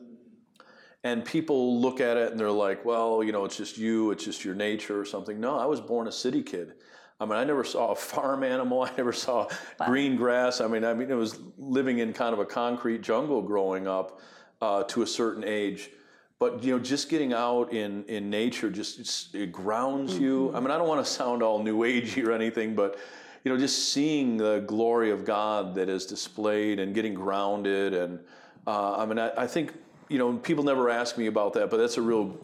and 1.04 1.22
people 1.22 1.80
look 1.80 2.00
at 2.00 2.16
it 2.16 2.32
and 2.32 2.40
they're 2.40 2.50
like, 2.50 2.84
well, 2.84 3.22
you 3.22 3.30
know, 3.30 3.44
it's 3.44 3.58
just 3.58 3.76
you, 3.76 4.10
it's 4.10 4.24
just 4.24 4.42
your 4.42 4.54
nature 4.54 4.98
or 4.98 5.04
something. 5.04 5.38
No, 5.38 5.58
I 5.58 5.66
was 5.66 5.80
born 5.80 6.08
a 6.08 6.12
city 6.12 6.42
kid. 6.42 6.72
I 7.20 7.26
mean, 7.26 7.34
I 7.34 7.44
never 7.44 7.62
saw 7.62 7.92
a 7.92 7.94
farm 8.12 8.42
animal. 8.42 8.82
I 8.82 8.90
never 8.96 9.12
saw 9.12 9.46
wow. 9.78 9.86
green 9.86 10.16
grass. 10.16 10.62
I 10.62 10.66
mean, 10.66 10.82
I 10.82 10.94
mean, 10.94 11.10
it 11.10 11.14
was 11.14 11.38
living 11.58 11.98
in 11.98 12.14
kind 12.14 12.32
of 12.32 12.38
a 12.40 12.46
concrete 12.46 13.02
jungle 13.02 13.42
growing 13.42 13.86
up 13.86 14.20
uh, 14.62 14.82
to 14.84 15.02
a 15.02 15.06
certain 15.06 15.44
age. 15.44 15.90
But 16.38 16.64
you 16.64 16.72
know, 16.72 16.82
just 16.82 17.08
getting 17.10 17.32
out 17.32 17.72
in 17.72 18.04
in 18.04 18.28
nature 18.28 18.68
just 18.68 19.34
it 19.34 19.52
grounds 19.52 20.14
mm-hmm. 20.14 20.24
you. 20.24 20.54
I 20.54 20.60
mean, 20.60 20.70
I 20.70 20.78
don't 20.78 20.88
want 20.88 21.04
to 21.04 21.10
sound 21.10 21.42
all 21.42 21.62
new 21.62 21.78
agey 21.80 22.26
or 22.26 22.32
anything, 22.32 22.74
but 22.74 22.98
you 23.44 23.52
know, 23.52 23.58
just 23.58 23.92
seeing 23.92 24.36
the 24.36 24.60
glory 24.66 25.10
of 25.10 25.24
God 25.24 25.74
that 25.76 25.88
is 25.88 26.06
displayed 26.06 26.80
and 26.80 26.94
getting 26.94 27.14
grounded 27.14 27.94
and 27.94 28.18
uh, 28.66 28.96
I 28.96 29.06
mean, 29.06 29.18
I, 29.18 29.30
I 29.36 29.46
think 29.46 29.74
you 30.14 30.18
know, 30.18 30.34
people 30.34 30.62
never 30.62 30.88
ask 30.90 31.18
me 31.18 31.26
about 31.26 31.54
that, 31.54 31.70
but 31.70 31.78
that's 31.78 31.96
a 31.96 32.02
real 32.02 32.38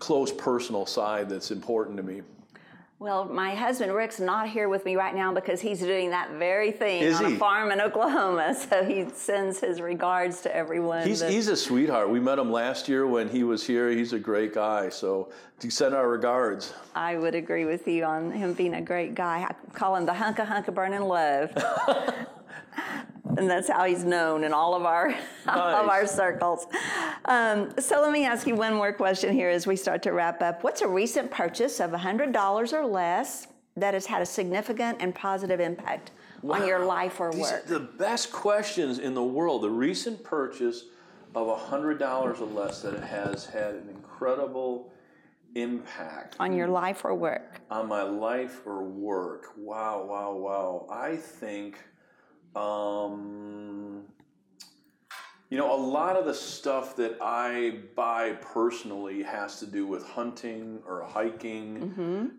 close 0.00 0.32
personal 0.32 0.86
side 0.86 1.28
that's 1.28 1.52
important 1.52 1.96
to 1.96 2.02
me. 2.02 2.20
Well, 2.98 3.26
my 3.26 3.54
husband 3.54 3.94
Rick's 3.94 4.18
not 4.18 4.48
here 4.48 4.68
with 4.68 4.84
me 4.84 4.96
right 4.96 5.14
now 5.14 5.32
because 5.32 5.60
he's 5.60 5.78
doing 5.78 6.10
that 6.10 6.32
very 6.32 6.72
thing 6.72 7.02
Is 7.02 7.20
on 7.20 7.26
he? 7.26 7.34
a 7.34 7.38
farm 7.38 7.70
in 7.70 7.80
Oklahoma. 7.80 8.56
So 8.68 8.82
he 8.82 9.08
sends 9.14 9.60
his 9.60 9.80
regards 9.80 10.40
to 10.40 10.54
everyone. 10.54 11.06
He's, 11.06 11.20
that- 11.20 11.30
he's 11.30 11.46
a 11.46 11.56
sweetheart. 11.56 12.10
We 12.10 12.18
met 12.18 12.40
him 12.40 12.50
last 12.50 12.88
year 12.88 13.06
when 13.06 13.28
he 13.28 13.44
was 13.44 13.64
here. 13.64 13.88
He's 13.90 14.12
a 14.12 14.18
great 14.18 14.52
guy. 14.52 14.88
So 14.88 15.30
to 15.60 15.70
send 15.70 15.94
our 15.94 16.08
regards. 16.08 16.74
I 16.96 17.18
would 17.18 17.36
agree 17.36 17.66
with 17.66 17.86
you 17.86 18.02
on 18.02 18.32
him 18.32 18.52
being 18.52 18.74
a 18.74 18.82
great 18.82 19.14
guy. 19.14 19.46
I 19.48 19.54
call 19.78 19.94
him 19.94 20.06
the 20.06 20.12
hunka 20.12 20.44
hunka 20.44 20.74
burning 20.74 21.02
love. 21.02 21.52
and 23.36 23.48
that's 23.48 23.68
how 23.68 23.84
he's 23.84 24.04
known 24.04 24.44
in 24.44 24.52
all 24.52 24.74
of 24.74 24.84
our 24.84 25.14
all 25.46 25.58
of 25.58 25.88
our 25.88 26.06
circles. 26.06 26.66
Um, 27.26 27.72
so 27.78 28.00
let 28.02 28.10
me 28.12 28.24
ask 28.26 28.46
you 28.46 28.54
one 28.56 28.74
more 28.74 28.92
question 28.92 29.32
here 29.32 29.48
as 29.48 29.66
we 29.66 29.76
start 29.76 30.02
to 30.02 30.10
wrap 30.12 30.42
up. 30.42 30.64
What's 30.64 30.80
a 30.82 30.88
recent 30.88 31.30
purchase 31.30 31.80
of 31.80 31.92
hundred 31.92 32.32
dollars 32.32 32.72
or 32.72 32.84
less 32.84 33.46
that 33.76 33.94
has 33.94 34.06
had 34.06 34.20
a 34.22 34.26
significant 34.26 34.98
and 35.00 35.14
positive 35.14 35.60
impact 35.60 36.10
on 36.48 36.66
your 36.66 36.84
life 36.84 37.20
or 37.20 37.32
These 37.32 37.50
are 37.50 37.54
work? 37.54 37.66
the 37.66 37.80
best 37.80 38.32
questions 38.32 38.98
in 38.98 39.14
the 39.14 39.22
world. 39.22 39.62
The 39.62 39.70
recent 39.70 40.22
purchase 40.24 40.84
of 41.34 41.46
$100 41.46 42.00
or 42.40 42.44
less 42.46 42.82
that 42.82 43.00
has 43.02 43.46
had 43.46 43.74
an 43.76 43.88
incredible 43.88 44.92
impact 45.54 46.36
On 46.40 46.52
your 46.54 46.68
life 46.68 47.04
or 47.04 47.14
work? 47.14 47.60
on 47.70 47.88
my 47.88 48.02
life 48.02 48.60
or 48.66 48.82
work. 48.82 49.52
Wow, 49.56 50.04
wow, 50.04 50.32
wow. 50.32 50.86
I 50.90 51.16
think, 51.16 51.78
um, 52.54 54.02
you 55.52 55.58
know, 55.58 55.70
a 55.70 55.76
lot 55.76 56.16
of 56.16 56.24
the 56.24 56.32
stuff 56.32 56.96
that 56.96 57.18
I 57.20 57.74
buy 57.94 58.32
personally 58.40 59.22
has 59.22 59.58
to 59.58 59.66
do 59.66 59.86
with 59.86 60.02
hunting 60.02 60.80
or 60.86 61.04
hiking. 61.04 61.76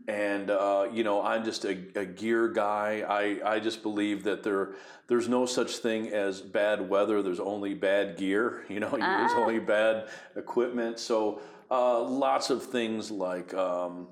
And, 0.08 0.50
uh, 0.50 0.88
you 0.92 1.04
know, 1.04 1.22
I'm 1.22 1.44
just 1.44 1.64
a, 1.64 1.78
a 1.94 2.08
gear 2.08 2.48
guy. 2.48 3.04
I, 3.08 3.54
I 3.54 3.60
just 3.60 3.84
believe 3.84 4.24
that 4.24 4.42
there 4.42 4.74
there's 5.06 5.30
no 5.30 5.46
such 5.46 5.76
thing 5.76 6.08
as 6.08 6.42
bad 6.42 6.90
weather. 6.90 7.22
There's 7.22 7.40
only 7.40 7.76
bad 7.76 8.18
gear. 8.18 8.66
You 8.74 8.80
know, 8.80 8.90
there's 8.90 9.34
only 9.34 9.60
bad 9.60 10.10
equipment. 10.36 10.98
So 10.98 11.40
uh, 11.70 12.02
lots 12.02 12.50
of 12.50 12.64
things 12.64 13.12
like, 13.12 13.54
um, 13.54 14.08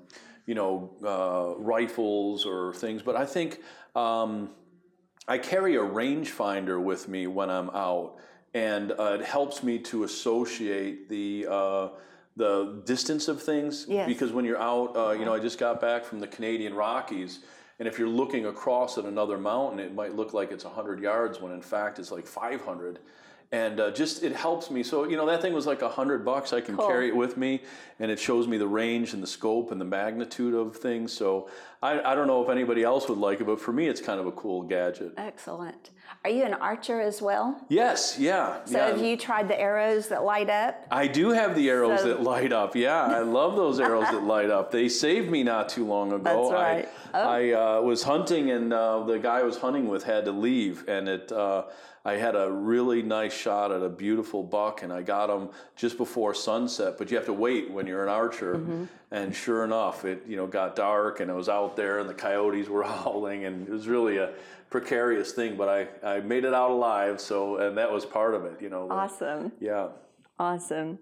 you 0.46 0.54
know, 0.54 0.92
uh, 1.04 1.60
rifles 1.60 2.46
or 2.46 2.72
things. 2.74 3.02
But 3.02 3.16
I 3.16 3.26
think 3.26 3.58
um, 3.96 4.50
I 5.26 5.38
carry 5.38 5.74
a 5.74 5.80
rangefinder 5.80 6.80
with 6.80 7.08
me 7.08 7.26
when 7.26 7.50
I'm 7.50 7.70
out, 7.70 8.18
and 8.54 8.92
uh, 8.92 9.16
it 9.20 9.24
helps 9.24 9.62
me 9.62 9.78
to 9.78 10.04
associate 10.04 11.08
the 11.08 11.46
uh, 11.48 11.88
the 12.36 12.82
distance 12.86 13.28
of 13.28 13.42
things. 13.42 13.86
Yes. 13.88 14.06
Because 14.06 14.32
when 14.32 14.44
you're 14.44 14.60
out, 14.60 14.96
uh, 14.96 15.10
you 15.12 15.24
know, 15.24 15.34
I 15.34 15.38
just 15.38 15.58
got 15.58 15.80
back 15.80 16.04
from 16.04 16.20
the 16.20 16.26
Canadian 16.26 16.74
Rockies, 16.74 17.40
and 17.78 17.86
if 17.86 17.98
you're 17.98 18.08
looking 18.08 18.46
across 18.46 18.98
at 18.98 19.04
another 19.04 19.38
mountain, 19.38 19.80
it 19.80 19.94
might 19.94 20.14
look 20.14 20.32
like 20.32 20.50
it's 20.50 20.64
100 20.64 21.00
yards 21.00 21.40
when 21.40 21.52
in 21.52 21.62
fact 21.62 21.98
it's 21.98 22.10
like 22.10 22.26
500. 22.26 22.98
And 23.52 23.80
uh, 23.80 23.90
just 23.90 24.22
it 24.22 24.34
helps 24.34 24.70
me. 24.70 24.82
So 24.82 25.06
you 25.06 25.18
know 25.18 25.26
that 25.26 25.42
thing 25.42 25.52
was 25.52 25.66
like 25.66 25.82
a 25.82 25.88
hundred 25.88 26.24
bucks. 26.24 26.54
I 26.54 26.62
can 26.62 26.74
Cool. 26.74 26.88
carry 26.88 27.08
it 27.08 27.14
with 27.14 27.36
me, 27.36 27.60
and 28.00 28.10
it 28.10 28.18
shows 28.18 28.48
me 28.48 28.56
the 28.56 28.66
range 28.66 29.12
and 29.12 29.22
the 29.22 29.26
scope 29.26 29.70
and 29.72 29.78
the 29.78 29.84
magnitude 29.84 30.54
of 30.54 30.74
things. 30.74 31.12
So 31.12 31.50
I, 31.82 32.00
I 32.00 32.14
don't 32.14 32.26
know 32.26 32.42
if 32.42 32.48
anybody 32.48 32.82
else 32.82 33.10
would 33.10 33.18
like 33.18 33.42
it, 33.42 33.44
but 33.44 33.60
for 33.60 33.72
me, 33.74 33.88
it's 33.88 34.00
kind 34.00 34.18
of 34.18 34.26
a 34.26 34.32
cool 34.32 34.62
gadget. 34.62 35.12
Excellent. 35.18 35.90
Are 36.24 36.30
you 36.30 36.44
an 36.44 36.54
archer 36.54 37.00
as 37.02 37.20
well? 37.20 37.60
Yes, 37.68 38.16
yeah. 38.18 38.64
So 38.64 38.78
yeah. 38.78 38.86
have 38.86 39.02
you 39.02 39.18
tried 39.18 39.48
the 39.48 39.60
arrows 39.60 40.08
that 40.08 40.22
light 40.24 40.48
up? 40.48 40.86
I 40.90 41.06
do 41.06 41.30
have 41.30 41.54
the 41.54 41.68
arrows 41.68 42.00
So- 42.00 42.08
that 42.08 42.22
light 42.22 42.54
up. 42.54 42.74
Yeah, 42.74 43.02
I 43.04 43.20
love 43.20 43.56
those 43.56 43.80
arrows 43.80 44.08
that 44.12 44.22
light 44.24 44.48
up. 44.48 44.70
They 44.70 44.88
saved 44.88 45.30
me 45.30 45.42
not 45.42 45.68
too 45.68 45.84
long 45.84 46.12
ago. 46.12 46.22
That's 46.22 46.52
right. 46.52 46.88
Oh. 47.12 47.18
I, 47.28 47.50
I 47.50 47.78
uh, 47.78 47.80
was 47.82 48.02
hunting, 48.02 48.50
and 48.50 48.72
uh, 48.72 49.02
the 49.04 49.18
guy 49.18 49.40
I 49.40 49.42
was 49.42 49.58
hunting 49.58 49.88
with 49.88 50.04
had 50.04 50.24
to 50.24 50.32
leave, 50.32 50.88
and 50.88 51.06
it. 51.06 51.30
I 52.04 52.14
had 52.14 52.34
a 52.34 52.50
really 52.50 53.00
nice 53.02 53.32
shot 53.32 53.70
at 53.70 53.80
a 53.82 53.88
beautiful 53.88 54.42
buck, 54.42 54.82
and 54.82 54.92
I 54.92 55.02
got 55.02 55.30
him 55.30 55.50
just 55.76 55.96
before 55.96 56.34
sunset. 56.34 56.98
But 56.98 57.10
you 57.10 57.16
have 57.16 57.26
to 57.26 57.32
wait 57.32 57.70
when 57.70 57.86
you're 57.86 58.02
an 58.02 58.08
archer. 58.08 58.56
Mm-hmm. 58.56 58.84
And 59.12 59.34
sure 59.34 59.62
enough, 59.64 60.04
it 60.04 60.24
you 60.26 60.36
know 60.36 60.46
got 60.46 60.74
dark, 60.74 61.20
and 61.20 61.30
I 61.30 61.34
was 61.34 61.48
out 61.48 61.76
there, 61.76 62.00
and 62.00 62.08
the 62.08 62.14
coyotes 62.14 62.68
were 62.68 62.82
howling, 62.82 63.44
and 63.44 63.68
it 63.68 63.70
was 63.70 63.86
really 63.86 64.16
a 64.16 64.32
precarious 64.68 65.32
thing. 65.32 65.56
But 65.56 65.68
I, 66.02 66.16
I 66.16 66.20
made 66.20 66.44
it 66.44 66.54
out 66.54 66.70
alive, 66.70 67.20
so 67.20 67.56
and 67.58 67.78
that 67.78 67.92
was 67.92 68.04
part 68.04 68.34
of 68.34 68.44
it. 68.46 68.60
You 68.60 68.70
know. 68.70 68.88
the- 68.88 68.94
Awesome. 68.94 69.52
Yeah. 69.60 69.88
Awesome. 70.38 70.98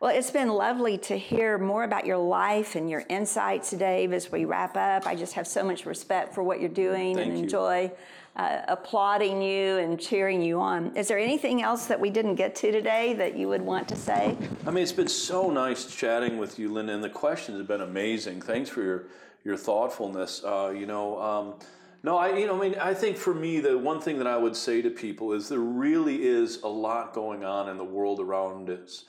Well, 0.00 0.10
it's 0.16 0.32
been 0.32 0.48
lovely 0.48 0.98
to 0.98 1.16
hear 1.16 1.58
more 1.58 1.84
about 1.84 2.06
your 2.06 2.16
life 2.16 2.74
and 2.74 2.90
your 2.90 3.04
insights, 3.08 3.70
Dave, 3.70 4.12
as 4.12 4.32
we 4.32 4.44
wrap 4.44 4.76
up. 4.76 5.06
I 5.06 5.14
just 5.14 5.34
have 5.34 5.46
so 5.46 5.62
much 5.62 5.86
respect 5.86 6.34
for 6.34 6.42
what 6.42 6.58
you're 6.58 6.68
doing 6.68 7.14
Thank 7.14 7.28
and 7.28 7.38
you. 7.38 7.44
enjoy 7.44 7.92
uh, 8.36 8.62
applauding 8.68 9.42
you 9.42 9.76
and 9.78 10.00
cheering 10.00 10.40
you 10.40 10.58
on. 10.60 10.96
Is 10.96 11.08
there 11.08 11.18
anything 11.18 11.62
else 11.62 11.86
that 11.86 12.00
we 12.00 12.10
didn't 12.10 12.36
get 12.36 12.54
to 12.56 12.72
today 12.72 13.12
that 13.14 13.36
you 13.36 13.48
would 13.48 13.62
want 13.62 13.88
to 13.88 13.96
say? 13.96 14.36
I 14.66 14.70
mean, 14.70 14.82
it's 14.82 14.92
been 14.92 15.08
so 15.08 15.50
nice 15.50 15.84
chatting 15.84 16.38
with 16.38 16.58
you, 16.58 16.72
Linda, 16.72 16.94
and 16.94 17.04
the 17.04 17.10
questions 17.10 17.58
have 17.58 17.68
been 17.68 17.82
amazing. 17.82 18.40
Thanks 18.40 18.70
for 18.70 18.82
your 18.82 19.04
your 19.44 19.56
thoughtfulness. 19.56 20.42
Uh, 20.44 20.72
you 20.74 20.86
know, 20.86 21.20
um, 21.20 21.54
no, 22.02 22.16
I 22.16 22.36
you 22.36 22.46
know, 22.46 22.56
I 22.56 22.68
mean, 22.68 22.78
I 22.80 22.94
think 22.94 23.16
for 23.16 23.34
me, 23.34 23.60
the 23.60 23.76
one 23.76 24.00
thing 24.00 24.18
that 24.18 24.26
I 24.26 24.36
would 24.36 24.56
say 24.56 24.80
to 24.82 24.90
people 24.90 25.32
is 25.32 25.48
there 25.48 25.58
really 25.58 26.24
is 26.24 26.62
a 26.62 26.68
lot 26.68 27.12
going 27.12 27.44
on 27.44 27.68
in 27.68 27.76
the 27.76 27.84
world 27.84 28.18
around 28.18 28.70
us, 28.70 29.04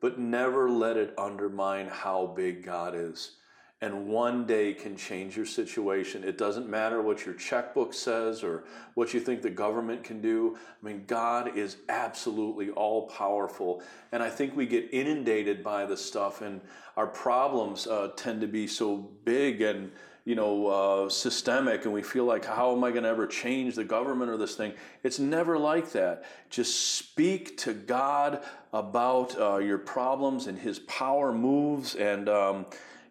but 0.00 0.18
never 0.18 0.70
let 0.70 0.96
it 0.96 1.14
undermine 1.18 1.88
how 1.88 2.26
big 2.26 2.64
God 2.64 2.94
is. 2.94 3.32
And 3.80 4.08
one 4.08 4.44
day 4.44 4.74
can 4.74 4.96
change 4.96 5.36
your 5.36 5.46
situation. 5.46 6.24
It 6.24 6.36
doesn't 6.36 6.68
matter 6.68 7.00
what 7.00 7.24
your 7.24 7.34
checkbook 7.36 7.94
says 7.94 8.42
or 8.42 8.64
what 8.94 9.14
you 9.14 9.20
think 9.20 9.40
the 9.40 9.50
government 9.50 10.02
can 10.02 10.20
do. 10.20 10.58
I 10.82 10.86
mean, 10.86 11.04
God 11.06 11.56
is 11.56 11.76
absolutely 11.88 12.70
all 12.70 13.06
powerful. 13.06 13.80
And 14.10 14.20
I 14.20 14.30
think 14.30 14.56
we 14.56 14.66
get 14.66 14.88
inundated 14.92 15.62
by 15.62 15.86
this 15.86 16.04
stuff, 16.04 16.42
and 16.42 16.60
our 16.96 17.06
problems 17.06 17.86
uh, 17.86 18.10
tend 18.16 18.40
to 18.40 18.48
be 18.48 18.66
so 18.66 18.96
big 18.96 19.62
and 19.62 19.92
you 20.28 20.34
know, 20.34 20.66
uh, 20.66 21.08
systemic, 21.08 21.86
and 21.86 21.94
we 21.94 22.02
feel 22.02 22.26
like, 22.26 22.44
how 22.44 22.76
am 22.76 22.84
I 22.84 22.90
going 22.90 23.04
to 23.04 23.08
ever 23.08 23.26
change 23.26 23.76
the 23.76 23.84
government 23.84 24.30
or 24.30 24.36
this 24.36 24.56
thing? 24.56 24.74
It's 25.02 25.18
never 25.18 25.56
like 25.56 25.92
that. 25.92 26.24
Just 26.50 26.96
speak 26.98 27.56
to 27.58 27.72
God 27.72 28.44
about 28.74 29.40
uh, 29.40 29.56
your 29.56 29.78
problems, 29.78 30.46
and 30.46 30.58
His 30.58 30.80
power 30.80 31.32
moves. 31.32 31.94
And 31.94 32.28
um, 32.28 32.66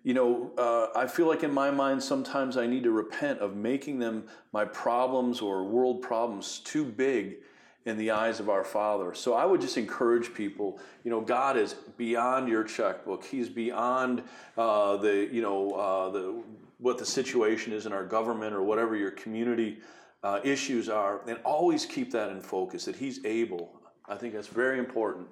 you 0.08 0.13
know, 0.13 0.54
uh, 0.58 0.98
I 0.98 1.06
feel 1.06 1.28
like 1.28 1.43
in 1.43 1.54
my 1.54 1.70
mind 1.70 2.02
sometimes 2.02 2.56
I 2.56 2.65
need 2.65 2.84
to 2.84 2.91
repent 2.91 3.39
of 3.39 3.58
making 3.58 4.00
them 4.00 4.24
my 4.54 4.63
problems 4.63 5.41
or 5.41 5.65
world 5.65 6.02
problems 6.02 6.60
too 6.60 6.86
big 6.86 7.39
in 7.84 7.98
the 7.98 8.12
eyes 8.12 8.39
of 8.39 8.48
our 8.48 8.63
Father. 8.63 9.13
So 9.13 9.34
I 9.34 9.43
would 9.43 9.60
just 9.60 9.78
encourage 9.78 10.34
people, 10.34 10.80
you 11.04 11.12
know, 11.12 11.20
God 11.20 11.58
is 11.58 11.74
beyond 11.98 12.48
your 12.48 12.63
checkbook. 12.63 13.26
He's 13.26 13.50
beyond 13.50 14.24
uh, 14.58 14.96
the, 14.96 15.28
you 15.30 15.41
know, 15.41 15.72
uh, 15.72 16.10
the 16.12 16.41
what 16.78 16.98
the 16.98 17.06
situation 17.06 17.74
is 17.74 17.86
in 17.86 17.91
our 17.91 18.06
government 18.06 18.56
or 18.56 18.63
whatever 18.63 18.96
your 18.96 19.12
community 19.12 19.80
uh, 20.24 20.39
issues 20.41 20.88
are, 20.88 21.20
and 21.28 21.38
always 21.43 21.86
keep 21.86 22.13
that 22.13 22.30
in 22.30 22.39
focus. 22.39 22.86
That 22.86 22.96
He's 22.96 23.26
able. 23.26 23.74
I 24.08 24.15
think 24.15 24.34
that's 24.34 24.48
very 24.48 24.80
important. 24.80 25.28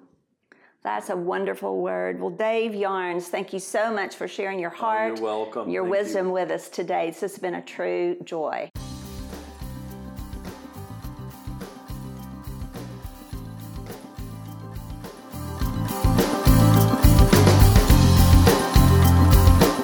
That's 0.86 1.10
a 1.10 1.16
wonderful 1.16 1.80
word. 1.80 2.20
Well, 2.20 2.30
Dave 2.30 2.70
Yarnes, 2.70 3.24
thank 3.24 3.52
you 3.52 3.58
so 3.58 3.92
much 3.92 4.14
for 4.14 4.28
sharing 4.28 4.60
your 4.60 4.70
oh, 4.72 4.78
heart, 4.78 5.18
Oh, 5.18 5.20
welcome. 5.20 5.68
your 5.68 5.82
Thank 5.82 5.96
you. 5.96 6.04
wisdom 6.04 6.30
with 6.30 6.52
us 6.52 6.68
today. 6.68 7.10
This 7.10 7.22
has 7.22 7.38
been 7.40 7.54
a 7.54 7.62
true 7.62 8.16
joy. 8.22 8.70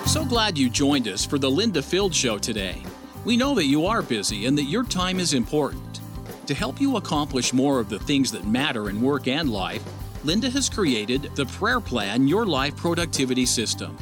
So 0.06 0.24
glad 0.26 0.58
you 0.58 0.68
joined 0.68 1.08
us 1.08 1.24
for 1.24 1.38
the 1.38 1.50
Linda 1.50 1.82
Field 1.82 2.14
Show 2.14 2.36
today. 2.36 2.82
We 3.24 3.36
know 3.36 3.54
that 3.54 3.64
you 3.64 3.86
are 3.86 4.02
busy 4.02 4.44
and 4.46 4.56
that 4.58 4.64
your 4.64 4.84
time 4.84 5.18
is 5.18 5.32
important. 5.32 6.00
To 6.46 6.54
help 6.54 6.80
you 6.80 6.96
accomplish 6.96 7.52
more 7.54 7.80
of 7.80 7.88
the 7.88 7.98
things 7.98 8.30
that 8.32 8.46
matter 8.46 8.90
in 8.90 9.00
work 9.00 9.26
and 9.26 9.50
life, 9.50 9.82
Linda 10.24 10.48
has 10.50 10.68
created 10.68 11.34
the 11.34 11.46
Prayer 11.46 11.80
Plan 11.80 12.28
Your 12.28 12.46
Life 12.46 12.76
Productivity 12.76 13.44
System. 13.44 13.96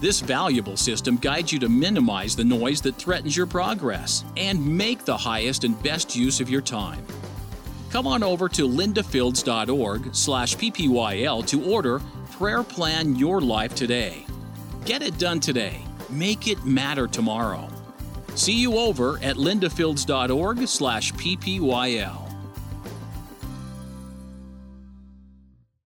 This 0.00 0.20
valuable 0.20 0.78
system 0.78 1.18
guides 1.18 1.52
you 1.52 1.58
to 1.58 1.68
minimize 1.68 2.34
the 2.34 2.44
noise 2.44 2.80
that 2.80 2.96
threatens 2.96 3.36
your 3.36 3.46
progress 3.46 4.24
and 4.38 4.64
make 4.66 5.04
the 5.04 5.16
highest 5.16 5.64
and 5.64 5.80
best 5.82 6.16
use 6.16 6.40
of 6.40 6.48
your 6.48 6.62
time. 6.62 7.04
Come 7.90 8.06
on 8.06 8.22
over 8.22 8.48
to 8.48 8.66
lindafields.org 8.66 10.14
slash 10.14 10.56
ppyl 10.56 11.46
to 11.46 11.64
order 11.70 12.00
Prayer 12.30 12.62
Plan 12.62 13.16
Your 13.16 13.42
Life 13.42 13.74
today. 13.74 14.24
Get 14.86 15.02
it 15.02 15.18
done 15.18 15.40
today. 15.40 15.82
Make 16.08 16.48
it 16.48 16.64
matter 16.64 17.06
tomorrow. 17.06 17.68
See 18.34 18.54
you 18.54 18.78
over 18.78 19.18
at 19.18 19.36
lindafields.org 19.36 20.66
slash 20.66 21.12
ppyl. 21.12 22.29